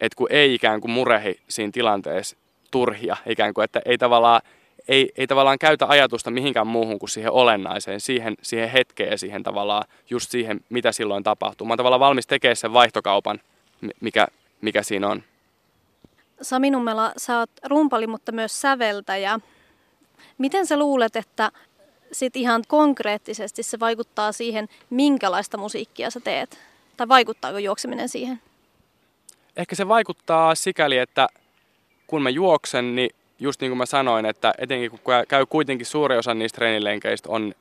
että 0.00 0.16
kun 0.16 0.26
ei 0.30 0.54
ikään 0.54 0.80
kuin 0.80 0.90
murehi 0.90 1.40
siinä 1.48 1.72
tilanteessa 1.72 2.36
turhia, 2.70 3.16
ikään 3.26 3.54
kuin, 3.54 3.64
että 3.64 3.80
ei 3.84 3.98
tavallaan 3.98 4.40
ei, 4.88 5.12
ei 5.16 5.26
tavallaan 5.26 5.58
käytä 5.58 5.86
ajatusta 5.88 6.30
mihinkään 6.30 6.66
muuhun 6.66 6.98
kuin 6.98 7.10
siihen 7.10 7.32
olennaiseen, 7.32 8.00
siihen, 8.00 8.34
siihen 8.42 8.70
hetkeen 8.70 9.10
ja 9.10 9.18
siihen 9.18 9.42
tavallaan 9.42 9.84
just 10.10 10.30
siihen, 10.30 10.60
mitä 10.68 10.92
silloin 10.92 11.24
tapahtuu. 11.24 11.66
Mä 11.66 11.72
oon 11.72 11.78
tavallaan 11.78 12.00
valmis 12.00 12.26
tekemään 12.26 12.56
sen 12.56 12.72
vaihtokaupan, 12.72 13.40
mikä, 14.00 14.26
mikä 14.60 14.82
siinä 14.82 15.08
on. 15.08 15.22
Sami 16.42 16.70
Nummela, 16.70 17.12
sä 17.16 17.38
oot 17.38 17.50
rumpali, 17.64 18.06
mutta 18.06 18.32
myös 18.32 18.60
säveltäjä. 18.60 19.40
Miten 20.38 20.66
sä 20.66 20.78
luulet, 20.78 21.16
että 21.16 21.52
sit 22.12 22.36
ihan 22.36 22.62
konkreettisesti 22.68 23.62
se 23.62 23.80
vaikuttaa 23.80 24.32
siihen, 24.32 24.68
minkälaista 24.90 25.58
musiikkia 25.58 26.10
sä 26.10 26.20
teet? 26.20 26.58
Tai 26.96 27.08
vaikuttaako 27.08 27.58
juokseminen 27.58 28.08
siihen? 28.08 28.40
Ehkä 29.56 29.74
se 29.74 29.88
vaikuttaa 29.88 30.54
sikäli, 30.54 30.98
että 30.98 31.28
kun 32.06 32.22
mä 32.22 32.30
juoksen, 32.30 32.94
niin 32.94 33.10
just 33.42 33.60
niin 33.60 33.70
kuin 33.70 33.78
mä 33.78 33.86
sanoin, 33.86 34.26
että 34.26 34.54
etenkin 34.58 34.90
kun 34.90 35.00
käy 35.28 35.46
kuitenkin 35.46 35.86
suuri 35.86 36.16
osa 36.16 36.34
niistä 36.34 36.56
treenilenkeistä 36.56 37.28
on, 37.32 37.54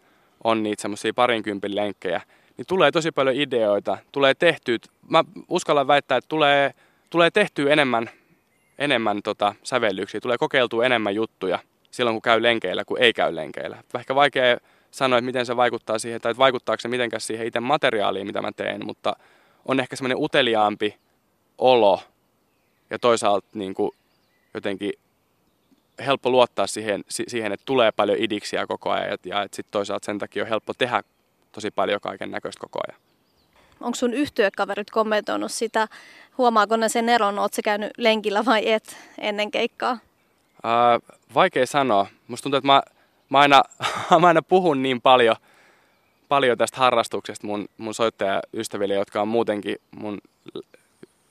on 0.43 0.63
niitä 0.63 0.81
semmoisia 0.81 1.13
parinkympin 1.13 1.75
lenkkejä, 1.75 2.21
niin 2.57 2.65
tulee 2.67 2.91
tosi 2.91 3.11
paljon 3.11 3.35
ideoita, 3.35 3.97
tulee 4.11 4.33
tehtyä, 4.33 4.77
mä 5.09 5.23
uskallan 5.49 5.87
väittää, 5.87 6.17
että 6.17 6.29
tulee, 6.29 6.73
tulee 7.09 7.31
tehtyä 7.31 7.73
enemmän, 7.73 8.09
enemmän 8.79 9.21
tota 9.23 9.55
sävellyksiä, 9.63 10.21
tulee 10.21 10.37
kokeiltua 10.37 10.85
enemmän 10.85 11.15
juttuja 11.15 11.59
silloin 11.91 12.15
kun 12.15 12.21
käy 12.21 12.43
lenkeillä 12.43 12.85
kuin 12.85 13.01
ei 13.01 13.13
käy 13.13 13.35
lenkeillä. 13.35 13.83
Ehkä 13.99 14.15
vaikea 14.15 14.57
sanoa, 14.91 15.19
että 15.19 15.25
miten 15.25 15.45
se 15.45 15.57
vaikuttaa 15.57 15.99
siihen, 15.99 16.21
tai 16.21 16.37
vaikuttaako 16.37 16.79
se 16.79 16.87
mitenkään 16.87 17.21
siihen 17.21 17.47
itse 17.47 17.59
materiaaliin, 17.59 18.27
mitä 18.27 18.41
mä 18.41 18.51
teen, 18.51 18.85
mutta 18.85 19.15
on 19.65 19.79
ehkä 19.79 19.95
semmoinen 19.95 20.17
uteliaampi 20.17 20.97
olo 21.57 22.01
ja 22.89 22.99
toisaalta 22.99 23.47
niin 23.53 23.73
kuin 23.73 23.91
jotenkin 24.53 24.93
helppo 26.05 26.29
luottaa 26.29 26.67
siihen, 26.67 27.03
siihen, 27.09 27.51
että 27.51 27.65
tulee 27.65 27.91
paljon 27.91 28.17
idiksiä 28.19 28.67
koko 28.67 28.89
ajan 28.89 29.17
ja 29.25 29.41
että 29.41 29.55
sitten 29.55 29.71
toisaalta 29.71 30.05
sen 30.05 30.19
takia 30.19 30.43
on 30.43 30.49
helppo 30.49 30.73
tehdä 30.73 31.03
tosi 31.51 31.71
paljon 31.71 32.01
kaiken 32.01 32.31
näköistä 32.31 32.59
koko 32.59 32.79
ajan. 32.87 33.01
Onko 33.81 33.95
sun 33.95 34.13
yhtyökaverit 34.13 34.91
kommentoinut 34.91 35.51
sitä? 35.51 35.87
Huomaako 36.37 36.77
ne 36.77 36.89
sen 36.89 37.09
eron? 37.09 37.39
Oletko 37.39 37.61
käynyt 37.63 37.91
lenkillä 37.97 38.45
vai 38.45 38.71
et 38.71 38.97
ennen 39.17 39.51
keikkaa? 39.51 39.97
Ää, 40.63 40.99
vaikea 41.33 41.65
sanoa. 41.65 42.07
Musta 42.27 42.43
tuntuu, 42.43 42.57
että 42.57 42.67
mä, 42.67 42.81
mä, 43.29 43.39
aina, 43.39 43.63
mä 44.21 44.27
aina 44.27 44.41
puhun 44.41 44.83
niin 44.83 45.01
paljon, 45.01 45.35
paljon 46.29 46.57
tästä 46.57 46.77
harrastuksesta 46.77 47.47
mun, 47.47 47.67
mun 47.77 47.93
soittajaystäville, 47.93 48.93
jotka 48.93 49.21
on 49.21 49.27
muutenkin 49.27 49.75
mun 49.91 50.21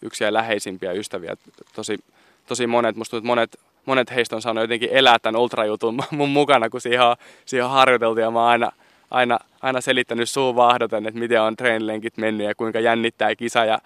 yksiä 0.02 0.32
läheisimpiä 0.32 0.92
ystäviä. 0.92 1.36
Tosi, 1.74 1.98
tosi 2.46 2.66
monet, 2.66 2.96
musta 2.96 3.10
tuntuu, 3.10 3.18
että 3.18 3.26
monet 3.26 3.69
monet 3.86 4.10
heistä 4.10 4.36
on 4.36 4.42
saanut 4.42 4.62
jotenkin 4.62 4.88
elää 4.92 5.18
tämän 5.18 5.40
ultrajutun 5.40 6.02
mun 6.10 6.28
mukana, 6.28 6.70
kun 6.70 6.80
siihen 6.80 7.02
on, 7.02 7.16
siihen 7.44 7.64
on 7.64 7.70
harjoiteltu 7.70 8.20
ja 8.20 8.30
mä 8.30 8.40
oon 8.40 8.48
aina, 8.48 8.72
aina, 9.10 9.38
aina 9.62 9.80
selittänyt 9.80 10.28
suun 10.28 10.56
vahdoten, 10.56 11.06
että 11.06 11.20
miten 11.20 11.42
on 11.42 11.56
treenilenkit 11.56 12.16
mennyt 12.16 12.46
ja 12.46 12.54
kuinka 12.54 12.80
jännittää 12.80 13.36
kisa 13.36 13.64
ja 13.64 13.78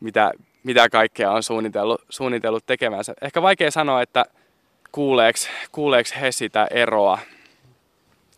mitä, 0.00 0.32
mitä 0.62 0.88
kaikkea 0.88 1.30
on 1.32 1.42
suunnitellut, 1.42 2.02
suunnitellut 2.08 2.66
tekemänsä. 2.66 3.14
Ehkä 3.22 3.42
vaikea 3.42 3.70
sanoa, 3.70 4.02
että 4.02 4.24
kuuleeks, 4.92 5.48
kuuleeks 5.72 6.14
he 6.20 6.32
sitä 6.32 6.66
eroa. 6.70 7.18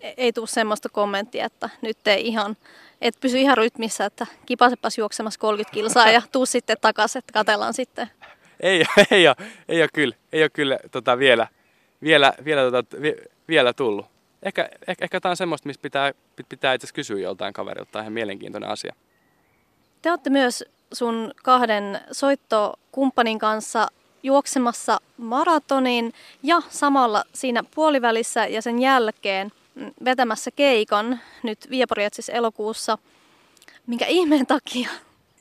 E-, 0.01 0.15
ei 0.17 0.33
tule 0.33 0.47
semmoista 0.47 0.89
kommenttia, 0.89 1.47
että 1.47 1.71
nyt 1.83 2.07
ei 2.07 2.27
ihan, 2.27 2.57
et 3.01 3.15
pysy 3.21 3.39
ihan 3.39 3.57
rytmissä, 3.57 4.05
että 4.05 4.27
kipasepas 4.47 4.99
juoksemassa 4.99 5.41
30 5.41 5.75
kilsaa 5.75 6.11
ja 6.11 6.23
tuu 6.33 6.47
sitten 6.47 6.77
takaisin, 6.81 7.19
että 7.19 7.33
katellaan 7.33 7.75
sitten 7.75 8.11
ei, 8.63 8.85
ei, 9.11 9.29
ole, 9.29 9.37
ei 9.69 9.83
ole 9.83 9.89
kyllä, 9.93 10.15
ei 10.33 10.43
ole 10.43 10.51
kyllä 10.51 10.79
tota, 10.91 11.19
vielä, 11.19 11.47
vielä, 12.03 12.33
vielä, 12.45 12.71
tota, 12.71 12.97
vielä 13.49 13.73
tullut. 13.73 14.07
Ehkä, 14.43 14.69
ehkä, 14.87 15.05
ehkä 15.05 15.21
tämä 15.21 15.31
on 15.31 15.37
semmoista, 15.37 15.67
mistä 15.67 15.83
pitää, 15.83 16.13
pitää 16.49 16.75
itse 16.75 16.89
kysyä 16.95 17.19
joltain 17.19 17.53
kaverilta. 17.55 17.93
Tämä 17.93 18.01
on 18.01 18.05
ihan 18.05 18.13
mielenkiintoinen 18.13 18.71
asia. 18.71 18.95
Te 20.03 20.11
olette 20.11 20.31
myös 20.31 20.65
sun 20.93 21.33
kahden 21.43 22.01
soittokumppanin 22.13 23.39
kanssa 23.39 23.89
juoksemassa 24.23 25.01
maratonin 25.17 26.13
ja 26.43 26.63
samalla 26.69 27.25
siinä 27.33 27.63
puolivälissä 27.75 28.47
ja 28.47 28.63
sen 28.63 28.79
jälkeen 28.79 29.53
vetämässä 30.05 30.51
keikan 30.51 31.21
nyt 31.43 31.59
Vieporietsissa 31.71 32.33
elokuussa. 32.33 32.99
Minkä 33.87 34.07
ihmeen 34.07 34.47
takia? 34.47 34.89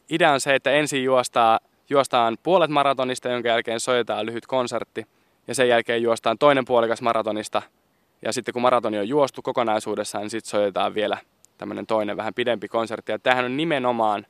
Idea 0.09 0.31
on 0.31 0.41
se, 0.41 0.55
että 0.55 0.71
ensin 0.71 1.03
juostaa 1.03 1.59
juostaan 1.91 2.37
puolet 2.43 2.69
maratonista, 2.69 3.29
jonka 3.29 3.49
jälkeen 3.49 3.79
soitetaan 3.79 4.25
lyhyt 4.25 4.45
konsertti. 4.45 5.05
Ja 5.47 5.55
sen 5.55 5.67
jälkeen 5.67 6.01
juostaan 6.01 6.37
toinen 6.37 6.65
puolikas 6.65 7.01
maratonista. 7.01 7.61
Ja 8.21 8.33
sitten 8.33 8.53
kun 8.53 8.61
maratoni 8.61 8.99
on 8.99 9.07
juostu 9.07 9.41
kokonaisuudessaan, 9.41 10.21
niin 10.21 10.29
sitten 10.29 10.49
soitetaan 10.49 10.93
vielä 10.93 11.17
tämmöinen 11.57 11.87
toinen 11.87 12.17
vähän 12.17 12.33
pidempi 12.33 12.67
konsertti. 12.67 13.11
Ja 13.11 13.19
tämähän 13.19 13.45
on 13.45 13.57
nimenomaan 13.57 14.25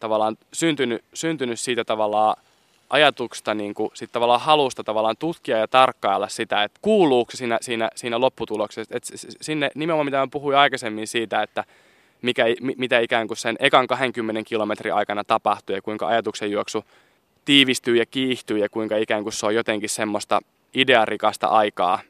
tavallaan 0.00 0.36
syntynyt, 0.52 1.04
syntynyt 1.14 1.60
siitä 1.60 1.84
tavallaan 1.84 2.36
ajatuksesta, 2.90 3.54
niin 3.54 3.74
kuin, 3.74 3.90
sit 3.94 4.12
tavallaan 4.12 4.40
halusta 4.40 4.84
tavallaan 4.84 5.16
tutkia 5.18 5.58
ja 5.58 5.68
tarkkailla 5.68 6.28
sitä, 6.28 6.62
että 6.62 6.78
kuuluuko 6.82 7.32
siinä, 7.34 7.58
siinä, 7.60 7.90
siinä 7.94 8.20
lopputuloksessa. 8.20 8.96
Et 8.96 9.04
sinne 9.40 9.70
nimenomaan 9.74 10.04
mitä 10.04 10.16
mä 10.16 10.28
puhuin 10.30 10.56
aikaisemmin 10.56 11.06
siitä, 11.06 11.42
että 11.42 11.64
mikä, 12.22 12.44
mitä 12.76 12.98
ikään 12.98 13.26
kuin 13.26 13.36
sen 13.36 13.56
ekan 13.60 13.86
20 13.86 14.42
kilometrin 14.48 14.94
aikana 14.94 15.24
tapahtuu 15.24 15.76
ja 15.76 15.82
kuinka 15.82 16.06
ajatuksen 16.06 16.50
juoksu 16.50 16.84
tiivistyy 17.44 17.96
ja 17.96 18.06
kiihtyy 18.06 18.58
ja 18.58 18.68
kuinka 18.68 18.96
ikään 18.96 19.22
kuin 19.22 19.32
se 19.32 19.46
on 19.46 19.54
jotenkin 19.54 19.88
semmoista 19.88 20.40
idearikasta 20.74 21.46
aikaa, 21.46 22.00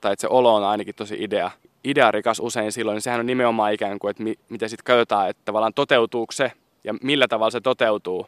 tai 0.00 0.12
että 0.12 0.20
se 0.20 0.28
olo 0.28 0.54
on 0.54 0.64
ainakin 0.64 0.94
tosi 0.94 1.16
idea, 1.20 1.50
idearikas 1.84 2.40
usein 2.40 2.72
silloin, 2.72 2.94
niin 2.94 3.02
sehän 3.02 3.20
on 3.20 3.26
nimenomaan 3.26 3.72
ikään 3.72 3.98
kuin, 3.98 4.10
että 4.10 4.22
mi, 4.22 4.34
miten 4.48 4.68
sitten 4.68 4.84
katsotaan, 4.84 5.30
että 5.30 5.42
tavallaan 5.44 5.74
toteutuuko 5.74 6.32
se 6.32 6.52
ja 6.84 6.94
millä 7.02 7.28
tavalla 7.28 7.50
se 7.50 7.60
toteutuu 7.60 8.26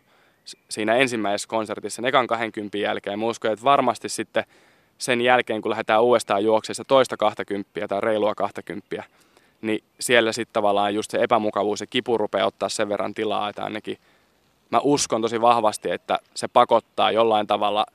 siinä 0.69 0.95
ensimmäisessä 0.95 1.49
konsertissa, 1.49 1.97
sen 1.97 2.05
ekan 2.05 2.27
20 2.27 2.79
jälkeen. 2.79 3.19
Mä 3.19 3.27
uskon, 3.27 3.53
että 3.53 3.65
varmasti 3.65 4.09
sitten 4.09 4.45
sen 4.99 5.21
jälkeen, 5.21 5.63
kun 5.63 5.71
lähdetään 5.71 6.03
uudestaan 6.03 6.45
juokseessa 6.45 6.85
toista 6.85 7.17
20 7.17 7.89
tai 7.89 8.01
reilua 8.01 8.35
20, 8.35 9.05
niin 9.63 9.85
siellä 10.01 10.33
sitten 10.33 10.53
tavallaan 10.53 10.95
just 10.95 11.11
se 11.11 11.19
epämukavuus 11.19 11.81
ja 11.81 11.87
kipu 11.87 12.19
rupeaa 12.19 12.47
ottaa 12.47 12.69
sen 12.69 12.89
verran 12.89 13.15
tilaa, 13.15 13.49
että 13.49 13.65
ainakin 13.65 13.99
mä 14.71 14.81
uskon 14.83 15.23
tosi 15.23 15.41
vahvasti, 15.41 15.91
että 15.91 16.19
se 16.35 16.49
pakottaa 16.49 17.11
jollain 17.13 17.47
tavalla 17.47 17.87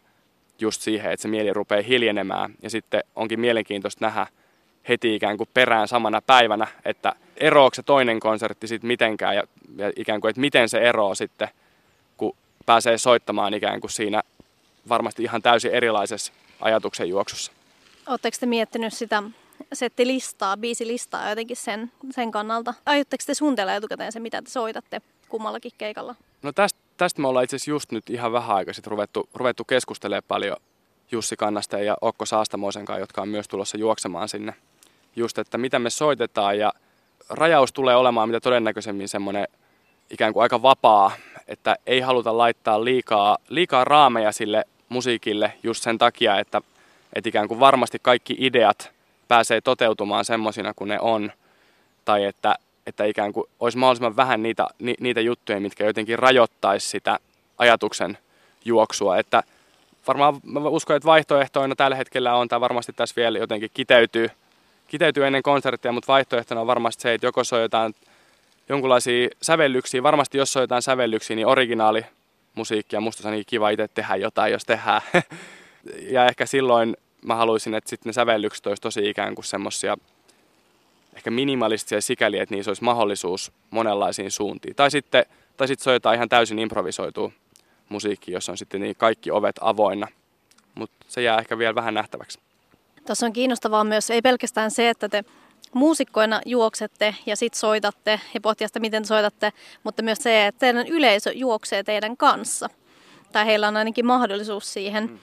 just 0.60 0.82
siihen, 0.82 1.12
että 1.12 1.22
se 1.22 1.28
mieli 1.28 1.54
rupeaa 1.54 1.82
hiljenemään. 1.82 2.54
Ja 2.62 2.70
sitten 2.70 3.04
onkin 3.16 3.40
mielenkiintoista 3.40 4.06
nähdä 4.06 4.28
heti 4.90 5.16
ikään 5.16 5.38
kuin 5.38 5.50
perään 5.54 5.88
samana 5.88 6.22
päivänä, 6.22 6.68
että 6.86 7.14
eroako 7.38 7.76
se 7.76 7.84
toinen 7.84 8.20
konsertti 8.20 8.68
sitten 8.68 8.88
mitenkään 8.88 9.36
ja, 9.36 9.44
ja 9.76 9.92
ikään 9.96 10.22
kuin, 10.22 10.30
että 10.30 10.42
miten 10.42 10.70
se 10.70 10.78
eroo 10.78 11.16
sitten, 11.16 11.48
kun 12.18 12.36
pääsee 12.66 12.98
soittamaan 12.98 13.54
ikään 13.54 13.82
kuin 13.82 13.92
siinä 13.92 14.24
varmasti 14.90 15.24
ihan 15.24 15.42
täysin 15.42 15.72
erilaisessa 15.72 16.34
ajatuksen 16.62 17.10
juoksussa. 17.10 17.52
Oletteko 18.08 18.38
te 18.40 18.46
miettinyt 18.46 18.94
sitä 18.94 19.24
settilistaa, 19.74 20.58
biisilistaa 20.58 21.30
jotenkin 21.30 21.58
sen, 21.58 21.92
sen 22.12 22.32
kannalta? 22.32 22.74
Aiotteko 22.86 23.24
te 23.28 23.34
suunnitella 23.34 23.74
etukäteen 23.74 24.12
se, 24.12 24.20
mitä 24.20 24.42
te 24.42 24.50
soitatte 24.50 25.02
kummallakin 25.30 25.72
keikalla? 25.78 26.16
No 26.44 26.52
tästä, 26.52 26.80
tästä 26.98 27.22
me 27.22 27.28
ollaan 27.28 27.44
itse 27.44 27.56
asiassa 27.56 27.72
just 27.72 27.92
nyt 27.92 28.10
ihan 28.10 28.32
vähän 28.32 28.56
aikaa 28.56 28.74
sitten 28.74 28.92
ruvettu, 28.92 29.30
ruvettu 29.34 29.64
keskustelemaan 29.64 30.24
paljon 30.28 30.58
Jussi 31.12 31.36
Kannasten 31.36 31.86
ja 31.86 31.98
Okko 32.02 32.26
Saastamoisen 32.26 32.86
kanssa, 32.86 33.00
jotka 33.00 33.22
on 33.22 33.30
myös 33.30 33.48
tulossa 33.48 33.78
juoksemaan 33.78 34.30
sinne. 34.30 34.54
Just, 35.16 35.38
että 35.38 35.58
mitä 35.58 35.80
me 35.80 35.90
soitetaan 35.90 36.60
ja 36.60 36.74
rajaus 37.30 37.74
tulee 37.74 37.96
olemaan 37.96 38.30
mitä 38.30 38.40
todennäköisemmin 38.40 39.10
semmoinen 39.10 39.48
ikään 40.10 40.34
kuin 40.34 40.44
aika 40.44 40.62
vapaa, 40.62 41.12
että 41.48 41.76
ei 41.86 42.00
haluta 42.00 42.38
laittaa 42.38 42.84
liikaa, 42.84 43.38
liikaa 43.50 43.84
raameja 43.84 44.32
sille 44.32 44.64
musiikille 44.90 45.54
just 45.64 45.84
sen 45.84 45.98
takia, 45.98 46.40
että, 46.40 46.62
että 47.14 47.30
ikään 47.30 47.48
kuin 47.48 47.60
varmasti 47.60 47.98
kaikki 48.02 48.36
ideat 48.40 48.92
pääsee 49.28 49.62
toteutumaan 49.62 50.26
semmoisina 50.26 50.74
kuin 50.74 50.88
ne 50.88 51.00
on. 51.00 51.32
Tai 52.06 52.26
että, 52.26 52.56
että 52.86 53.06
ikään 53.06 53.34
kuin 53.34 53.46
olisi 53.60 53.78
mahdollisimman 53.78 54.16
vähän 54.16 54.44
niitä, 54.44 54.68
ni, 54.80 54.96
niitä 55.00 55.22
juttuja, 55.22 55.60
mitkä 55.60 55.86
jotenkin 55.86 56.20
rajoittaisi 56.20 56.90
sitä 56.90 57.20
ajatuksen 57.58 58.18
juoksua. 58.66 59.18
Että 59.18 59.44
varmaan 60.08 60.40
mä 60.44 60.60
uskon, 60.60 60.96
että 60.96 61.08
vaihtoehtoina 61.08 61.76
tällä 61.76 61.98
hetkellä 61.98 62.36
on, 62.36 62.48
tai 62.48 62.62
varmasti 62.62 62.94
tässä 62.94 63.16
vielä 63.16 63.38
jotenkin 63.38 63.70
kiteytyy, 63.74 64.30
kiteytyy 64.88 65.26
ennen 65.26 65.44
konserttia, 65.44 65.92
mutta 65.92 66.14
vaihtoehtona 66.14 66.62
on 66.62 66.68
varmasti 66.68 67.02
se, 67.02 67.14
että 67.14 67.28
joko 67.28 67.44
se 67.44 67.56
on 67.56 67.62
jotain 67.62 67.96
jonkinlaisia 68.70 69.30
sävellyksiä, 69.42 70.04
varmasti 70.04 70.38
jos 70.38 70.58
on 70.58 70.64
jotain 70.64 70.82
sävellyksiä, 70.82 71.36
niin 71.36 71.48
originaali 71.48 72.06
musiikkia, 72.56 73.02
musta 73.02 73.28
on 73.28 73.34
niin 73.34 73.46
kiva 73.48 73.70
itse 73.70 73.88
tehdä 73.88 74.16
jotain, 74.16 74.52
jos 74.52 74.66
tehdään. 74.66 75.02
ja 76.16 76.26
ehkä 76.26 76.46
silloin 76.46 76.98
mä 77.28 77.36
haluaisin, 77.36 77.74
että 77.74 77.90
sitten 77.90 78.10
ne 78.10 78.14
sävellykset 78.14 78.68
olisi 78.68 78.82
tosi 78.82 79.10
ikään 79.10 79.36
kuin 79.36 79.46
semmosia 79.46 79.98
ehkä 81.16 81.32
minimalistisia 81.32 82.02
sikäli, 82.02 82.40
että 82.40 82.56
niissä 82.56 82.70
olisi 82.70 82.84
mahdollisuus 82.84 83.52
monenlaisiin 83.70 84.32
suuntiin. 84.32 84.76
Tai 84.76 84.92
sitten, 84.92 85.26
tai 85.58 85.68
sitten 85.68 85.84
se 85.84 85.90
on 85.90 85.94
jotain 85.94 86.16
ihan 86.16 86.30
täysin 86.30 86.60
improvisoitua 86.60 87.32
musiikki, 87.90 88.32
jossa 88.32 88.52
on 88.52 88.58
sitten 88.58 88.82
niin 88.82 88.96
kaikki 88.96 89.32
ovet 89.32 89.56
avoinna. 89.62 90.08
Mutta 90.76 91.06
se 91.08 91.22
jää 91.22 91.38
ehkä 91.38 91.58
vielä 91.58 91.76
vähän 91.76 91.94
nähtäväksi. 91.94 92.40
Tässä 93.06 93.26
on 93.26 93.34
kiinnostavaa 93.34 93.84
myös, 93.84 94.10
ei 94.10 94.22
pelkästään 94.22 94.72
se, 94.72 94.90
että 94.90 95.10
te 95.10 95.24
muusikkoina 95.74 96.42
juoksette 96.46 97.16
ja 97.26 97.36
sitten 97.36 97.60
soitatte 97.60 98.20
ja 98.34 98.42
pohtia 98.42 98.68
sitä, 98.68 98.80
miten 98.80 99.06
soitatte, 99.06 99.54
mutta 99.84 100.04
myös 100.04 100.18
se, 100.18 100.48
että 100.48 100.60
teidän 100.60 100.88
yleisö 100.88 101.32
juoksee 101.32 101.84
teidän 101.84 102.18
kanssa. 102.18 102.70
Tai 103.32 103.46
heillä 103.46 103.68
on 103.68 103.78
ainakin 103.78 104.06
mahdollisuus 104.06 104.74
siihen. 104.74 105.04
Mm. 105.04 105.20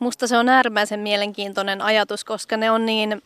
Musta 0.00 0.26
se 0.26 0.36
on 0.36 0.48
äärimmäisen 0.48 1.00
mielenkiintoinen 1.00 1.82
ajatus, 1.82 2.24
koska 2.24 2.56
ne 2.56 2.70
on 2.70 2.86
niin 2.86 3.22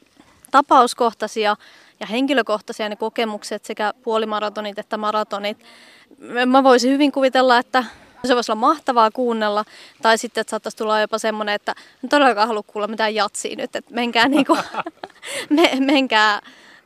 tapauskohtaisia 0.50 1.56
ja 2.00 2.06
henkilökohtaisia 2.06 2.88
ne 2.88 2.96
kokemukset, 2.96 3.64
sekä 3.64 3.94
puolimaratonit 4.02 4.78
että 4.78 4.96
maratonit. 4.96 5.58
Mä 6.46 6.62
voisin 6.64 6.92
hyvin 6.92 7.12
kuvitella, 7.12 7.58
että 7.58 7.84
se 8.24 8.34
voisi 8.34 8.52
olla 8.52 8.60
mahtavaa 8.60 9.10
kuunnella, 9.10 9.64
tai 10.02 10.18
sitten 10.18 10.40
että 10.40 10.50
saattaisi 10.50 10.76
tulla 10.76 11.00
jopa 11.00 11.18
semmoinen, 11.18 11.54
että 11.54 11.74
en 12.04 12.10
todellakaan 12.10 12.48
halua 12.48 12.62
kuulla 12.66 12.88
mitään 12.88 13.14
jatsia 13.14 13.56
nyt, 13.56 13.76
että 13.76 13.94
menkää, 13.94 14.28
niinku, 14.28 14.58
me, 15.50 15.70
menkää, 15.80 16.40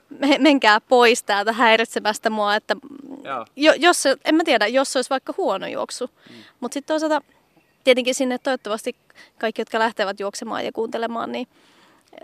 me, 0.09 0.37
menkää 0.39 0.81
pois 0.81 1.23
täältä 1.23 1.53
häiritsemästä 1.53 2.31
mua, 2.31 2.55
että 2.55 2.77
jo, 3.57 3.73
jos 3.73 4.05
en 4.25 4.35
mä 4.35 4.45
tiedä, 4.45 4.67
jos 4.67 4.93
se 4.93 4.99
olisi 4.99 5.11
vaikka 5.11 5.35
huono 5.37 5.67
juoksu, 5.67 6.11
mm. 6.31 6.37
mutta 6.61 6.75
sitten 6.75 6.95
toisaalta 6.95 7.23
tietenkin 7.89 8.15
sinne 8.15 8.39
toivottavasti 8.39 8.97
kaikki, 9.39 9.61
jotka 9.61 9.79
lähtevät 9.79 10.21
juoksemaan 10.21 10.65
ja 10.65 10.73
kuuntelemaan, 10.73 11.33
niin 11.33 11.49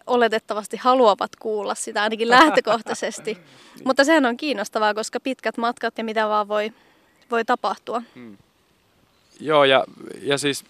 oletettavasti 0.07 0.77
haluavat 0.77 1.37
kuulla 1.37 1.74
sitä 1.74 2.03
ainakin 2.03 2.31
lähtökohtaisesti. 2.31 3.38
Mutta 3.87 4.05
sehän 4.05 4.27
on 4.27 4.37
kiinnostavaa, 4.37 4.94
koska 4.94 5.20
pitkät 5.20 5.57
matkat 5.57 5.98
ja 5.98 6.05
mitä 6.05 6.29
vaan 6.29 6.48
voi, 6.48 6.72
voi 7.31 7.44
tapahtua. 7.44 8.03
Hmm. 8.14 8.37
Joo, 9.40 9.64
ja, 9.64 9.85
ja 10.22 10.38
siis 10.38 10.64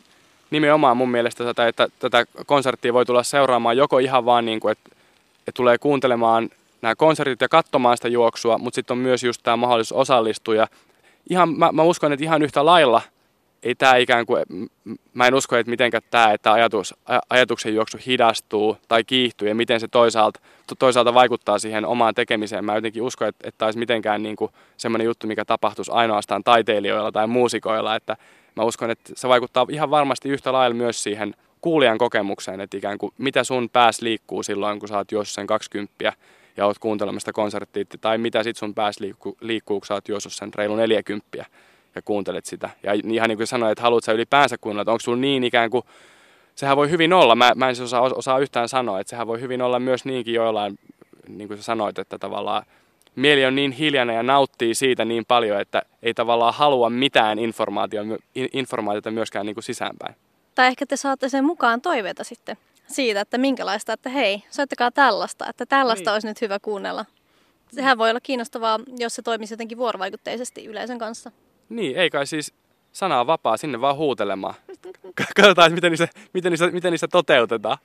nimenomaan 0.51 0.97
mun 0.97 1.11
mielestä 1.11 1.45
tätä, 1.45 1.69
että 1.69 1.89
tätä 1.99 2.27
konserttia 2.47 2.95
voi 2.95 3.07
tulla 3.07 3.23
seuraamaan 3.23 3.77
joko 3.77 3.99
ihan 3.99 4.25
vaan 4.25 4.47
niin 4.47 4.61
kuin, 4.61 4.73
että, 4.73 4.91
että 5.39 5.53
tulee 5.55 5.79
kuuntelemaan 5.79 6.51
nämä 6.83 6.95
konsertit 6.95 7.41
ja 7.41 7.49
katsomaan 7.49 7.97
sitä 7.97 8.09
juoksua, 8.09 8.59
mutta 8.59 8.75
sitten 8.75 8.95
on 8.95 8.99
myös 8.99 9.23
just 9.25 9.41
tämä 9.43 9.57
mahdollisuus 9.57 10.01
osallistua. 10.01 10.55
Ja 10.55 10.67
ihan, 11.31 11.49
mä, 11.49 11.73
mä 11.73 11.83
uskon, 11.83 12.13
että 12.13 12.25
ihan 12.25 12.43
yhtä 12.43 12.65
lailla– 12.65 13.03
ei 13.65 13.75
tämä 13.75 13.97
ikään 13.97 14.27
kuin, 14.27 14.45
mä 15.15 15.27
en 15.27 15.35
usko, 15.35 15.57
että 15.57 15.71
mitenkä 15.71 16.01
tämä, 16.11 16.33
että 16.33 16.53
ajatus, 16.53 16.95
ajatuksen 17.31 17.75
juoksu 17.75 17.99
hidastuu 18.07 18.77
tai 18.89 19.05
kiihtyy 19.05 19.49
ja 19.49 19.55
miten 19.55 19.81
se 19.81 19.89
toisaalta, 19.89 20.41
toisaalta 20.79 21.15
vaikuttaa 21.15 21.59
siihen 21.59 21.87
omaan 21.87 22.15
tekemiseen. 22.15 22.65
Mä 22.65 22.75
jotenkin 22.75 23.03
uskon, 23.03 23.29
että, 23.29 23.49
että 23.49 23.65
olisi 23.65 23.79
mitenkään 23.79 24.23
niin 24.23 24.37
kuin 24.37 24.51
semmoinen 24.77 25.05
juttu, 25.05 25.27
mikä 25.27 25.45
tapahtuisi 25.45 25.91
ainoastaan 25.95 26.45
taiteilijoilla 26.45 27.13
tai 27.13 27.27
muusikoilla, 27.27 27.97
että 27.97 28.17
mä 28.57 28.63
uskon, 28.63 28.91
että 28.91 29.13
se 29.17 29.29
vaikuttaa 29.29 29.67
ihan 29.71 29.91
varmasti 29.91 30.29
yhtä 30.29 30.53
lailla 30.53 30.77
myös 30.77 31.03
siihen 31.03 31.35
kuulijan 31.61 31.99
kokemukseen, 31.99 32.61
että 32.61 32.77
ikään 32.77 32.99
kuin 32.99 33.13
mitä 33.19 33.45
sun 33.45 33.71
pääs 33.71 34.03
liikkuu 34.03 34.43
silloin, 34.43 34.79
kun 34.79 34.89
sä 34.89 34.97
oot 34.97 35.13
juossut 35.13 35.35
sen 35.35 35.47
20 35.47 36.13
ja 36.57 36.67
oot 36.67 36.79
kuuntelemassa 36.79 37.33
konserttia, 37.33 37.85
tai 38.01 38.19
mitä 38.19 38.43
sit 38.43 38.57
sun 38.57 38.75
pääs 38.75 39.01
liikkuu, 39.01 39.37
liikkuu 39.41 39.81
kun 39.81 39.87
sä 39.87 39.95
oot 39.95 40.09
juossut 40.09 40.33
sen 40.33 40.55
reilu 40.55 40.77
40 40.77 41.45
ja 41.95 42.03
kuuntelet 42.03 42.45
sitä. 42.45 42.71
Ja 42.83 42.93
ihan 42.93 43.29
niin 43.29 43.37
kuin 43.37 43.47
sanoin, 43.47 43.73
että 43.73 43.83
haluatko 43.83 44.07
sä 44.07 44.13
ylipäänsä 44.13 44.59
kuunnella, 44.61 44.83
että 44.83 44.93
onko 44.93 45.01
sulla 45.01 45.19
niin 45.19 45.45
ikään 45.45 45.71
kuin, 45.71 45.85
sehän 46.55 46.77
voi 46.77 46.91
hyvin 46.91 47.13
olla, 47.13 47.35
mä, 47.35 47.53
mä 47.57 47.69
en 47.69 47.77
siis 47.77 47.87
osaa, 47.87 48.01
osaa 48.01 48.39
yhtään 48.39 48.69
sanoa, 48.69 49.01
että 49.01 49.11
sehän 49.11 49.27
voi 49.27 49.41
hyvin 49.41 49.63
olla 49.63 49.81
myös 49.81 50.05
niinkin 50.05 50.35
joillain, 50.35 50.79
niin 51.29 51.49
kuin 51.49 51.59
sä 51.59 51.65
sanoit, 51.65 51.99
että 51.99 52.19
tavallaan 52.19 52.63
mieli 53.17 53.45
on 53.45 53.55
niin 53.55 53.73
hiljainen 53.73 54.17
ja 54.17 54.23
nauttii 54.23 54.75
siitä 54.75 55.05
niin 55.05 55.25
paljon, 55.29 55.61
että 55.61 55.83
ei 56.03 56.15
tavallaan 56.15 56.55
halua 56.55 56.91
mitään 56.91 57.39
informaatiota 58.53 59.11
myöskään 59.11 59.47
niin 59.47 59.55
kuin 59.55 59.65
sisäänpäin. 59.65 60.15
Tai 60.55 60.67
ehkä 60.67 60.87
te 60.87 60.97
saatte 60.97 61.29
sen 61.29 61.45
mukaan 61.45 61.81
toiveita 61.81 62.25
sitten 62.25 62.57
siitä, 62.87 63.21
että 63.21 63.39
minkälaista, 63.39 63.93
että 63.93 64.11
hei, 64.11 64.43
soittakaa 64.51 64.91
tällaista, 64.91 65.47
että 65.49 65.67
tällaista 65.67 66.11
niin. 66.11 66.15
olisi 66.15 66.27
nyt 66.29 66.41
hyvä 66.41 66.59
kuunnella. 66.59 67.05
Sehän 67.73 67.99
voi 67.99 68.11
olla 68.11 68.21
kiinnostavaa, 68.21 68.81
jos 68.99 69.15
se 69.15 69.23
toimisi 69.23 69.53
jotenkin 69.53 69.79
vuorovaikutteisesti 69.79 70.65
yleisön 70.67 70.99
kanssa. 70.99 71.33
Niin, 71.69 71.97
ei 71.97 72.11
kai 72.11 72.27
siis 72.27 72.55
sanaa 72.93 73.27
vapaa, 73.27 73.57
sinne 73.57 73.81
vaan 73.81 73.97
huutelemaan. 73.97 74.55
Katsotaan, 75.37 75.73
miten 75.73 75.93
niissä, 75.93 76.09
miten 76.33 76.53
niissä, 76.53 76.67
miten 76.67 76.91
niissä 76.91 77.09
toteutetaan. 77.09 77.79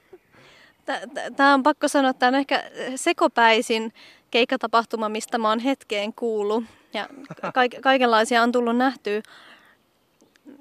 Tämä 1.35 1.53
on 1.53 1.63
pakko 1.63 1.87
sanoa, 1.87 2.09
että 2.09 2.19
tämä 2.19 2.27
on 2.27 2.35
ehkä 2.35 2.63
sekopäisin 2.95 3.93
keikkatapahtuma, 4.31 5.09
mistä 5.09 5.37
mä 5.37 5.49
oon 5.49 5.59
hetkeen 5.59 6.13
kuullut. 6.13 6.63
Ja 6.93 7.07
kaik- 7.53 7.81
kaikenlaisia 7.81 8.43
on 8.43 8.51
tullut 8.51 8.77
nähtyä. 8.77 9.21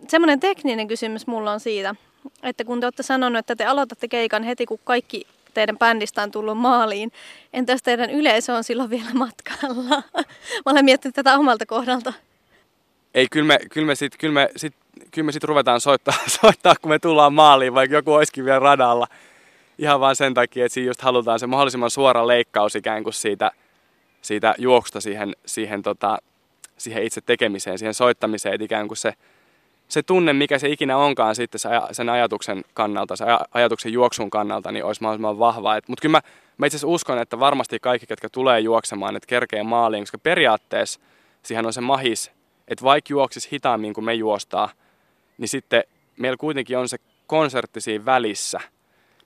Semmoinen 0.09 0.41
tekninen 0.41 0.89
kysymys 0.89 1.27
mulla 1.27 1.53
on 1.53 1.61
siitä, 1.61 1.95
että 2.43 2.65
kun 2.65 2.81
te 2.81 2.87
olette 2.87 3.03
sanonut, 3.03 3.39
että 3.39 3.57
te 3.57 3.65
aloitatte 3.65 4.09
keikan 4.09 4.43
heti, 4.43 4.67
kun 4.67 4.79
kaikki 4.85 5.27
teidän 5.55 5.79
bändistä 5.79 6.23
on 6.23 6.31
tullut 6.31 6.59
maaliin. 6.59 7.13
Entäs 7.53 7.83
teidän 7.83 8.11
yleisö 8.11 8.55
on 8.55 8.65
silloin 8.65 8.91
vielä 8.91 9.11
matkalla? 9.15 10.03
Mä 10.67 10.73
olen 10.73 10.85
miettinyt 10.85 11.15
tätä 11.15 11.39
omalta 11.39 11.67
kohdalta 11.67 12.13
ei, 13.15 13.27
kyllä 13.31 13.47
me, 13.47 13.59
kyllä 13.71 13.87
me 13.87 13.95
sitten 13.95 14.19
kyllä 14.21 14.35
me 14.35 14.49
sit, 14.57 14.75
kyllä 15.11 15.27
me 15.27 15.33
sit 15.33 15.45
ruvetaan 15.45 15.81
soittaa, 15.81 16.15
soittaa, 16.43 16.75
kun 16.83 16.91
me 16.91 16.99
tullaan 16.99 17.35
maaliin, 17.35 17.75
vaikka 17.75 17.97
joku 17.97 18.15
olisikin 18.15 18.45
vielä 18.45 18.59
radalla. 18.59 19.07
Ihan 19.79 20.01
vaan 20.01 20.17
sen 20.17 20.35
takia, 20.35 20.67
että 20.67 20.75
siinä 20.75 20.91
just 20.91 21.01
halutaan 21.01 21.39
se 21.41 21.47
mahdollisimman 21.47 21.91
suora 21.91 22.27
leikkaus 22.27 22.77
ikään 22.77 23.05
kuin 23.05 23.15
siitä, 23.15 23.51
siitä 24.23 24.55
juoksusta 24.59 25.01
siihen, 25.01 25.37
siihen, 25.47 25.83
tota, 25.83 26.19
siihen 26.79 27.03
itse 27.03 27.21
tekemiseen, 27.21 27.79
siihen 27.79 27.95
soittamiseen, 27.95 28.55
että 28.55 28.65
ikään 28.65 28.89
kuin 28.89 28.99
se, 28.99 29.15
se 29.89 30.03
tunne, 30.03 30.33
mikä 30.33 30.59
se 30.59 30.69
ikinä 30.69 30.97
onkaan 30.97 31.35
sitten 31.35 31.61
sen 31.93 32.09
ajatuksen 32.09 32.65
kannalta, 32.75 33.17
se 33.17 33.25
ajatuksen 33.55 33.93
juoksun 33.93 34.31
kannalta, 34.31 34.73
niin 34.73 34.85
olisi 34.85 35.03
mahdollisimman 35.03 35.39
vahva. 35.39 35.81
Mutta 35.89 36.03
kyllä 36.03 36.13
mä, 36.13 36.21
mä 36.59 36.67
itse 36.67 36.77
asiassa 36.77 36.95
uskon, 36.95 37.19
että 37.19 37.41
varmasti 37.41 37.79
kaikki, 37.81 38.07
ketkä 38.07 38.29
tulee 38.29 38.61
juoksemaan, 38.61 39.17
että 39.17 39.27
kerkee 39.27 39.63
maaliin, 39.63 40.03
koska 40.03 40.19
periaatteessa 40.19 41.01
siihen 41.43 41.67
on 41.67 41.73
se 41.73 41.81
mahis, 41.81 42.38
että 42.69 42.85
vaikka 42.85 43.13
juoksis 43.13 43.53
hitaammin 43.53 43.95
kuin 43.95 44.05
me 44.05 44.15
juostaa, 44.15 44.71
niin 45.39 45.49
sitten 45.49 45.85
meillä 46.17 46.37
kuitenkin 46.37 46.79
on 46.79 46.89
se 46.89 46.99
konsertti 47.27 47.81
siinä 47.81 48.05
välissä. 48.05 48.61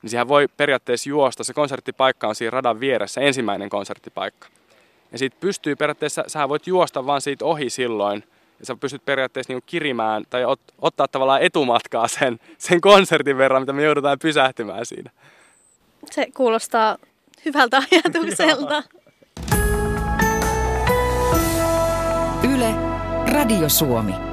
Niin 0.03 0.11
siihen 0.11 0.29
voi 0.29 0.49
periaatteessa 0.57 1.09
juosta, 1.09 1.45
se 1.45 1.55
konserttipaikka 1.55 2.29
on 2.29 2.35
siinä 2.35 2.51
radan 2.51 2.81
vieressä, 2.81 3.21
ensimmäinen 3.21 3.69
konserttipaikka. 3.69 4.49
Ja 5.13 5.19
siitä 5.19 5.37
pystyy 5.41 5.77
periaatteessa, 5.77 6.25
sä 6.27 6.49
voit 6.49 6.67
juosta 6.67 7.07
vaan 7.07 7.21
siitä 7.21 7.45
ohi 7.45 7.71
silloin, 7.71 8.25
ja 8.61 8.67
sä 8.67 8.77
pystyt 8.77 9.05
periaatteessa 9.05 9.53
niin 9.53 9.63
kirimään 9.67 10.25
tai 10.31 10.45
ot, 10.45 10.61
ottaa 10.79 11.09
tavallaan 11.09 11.43
etumatkaa 11.43 12.09
sen, 12.09 12.41
sen 12.59 12.81
konsertin 12.81 13.39
verran, 13.39 13.63
mitä 13.63 13.73
me 13.73 13.83
joudutaan 13.83 14.19
pysähtymään 14.19 14.87
siinä. 14.87 15.11
Se 16.11 16.27
kuulostaa 16.37 16.99
hyvältä 17.45 17.83
ajatukselta. 17.93 18.83
Yle, 22.55 22.92
Radio 23.33 23.67
Suomi. 23.71 24.32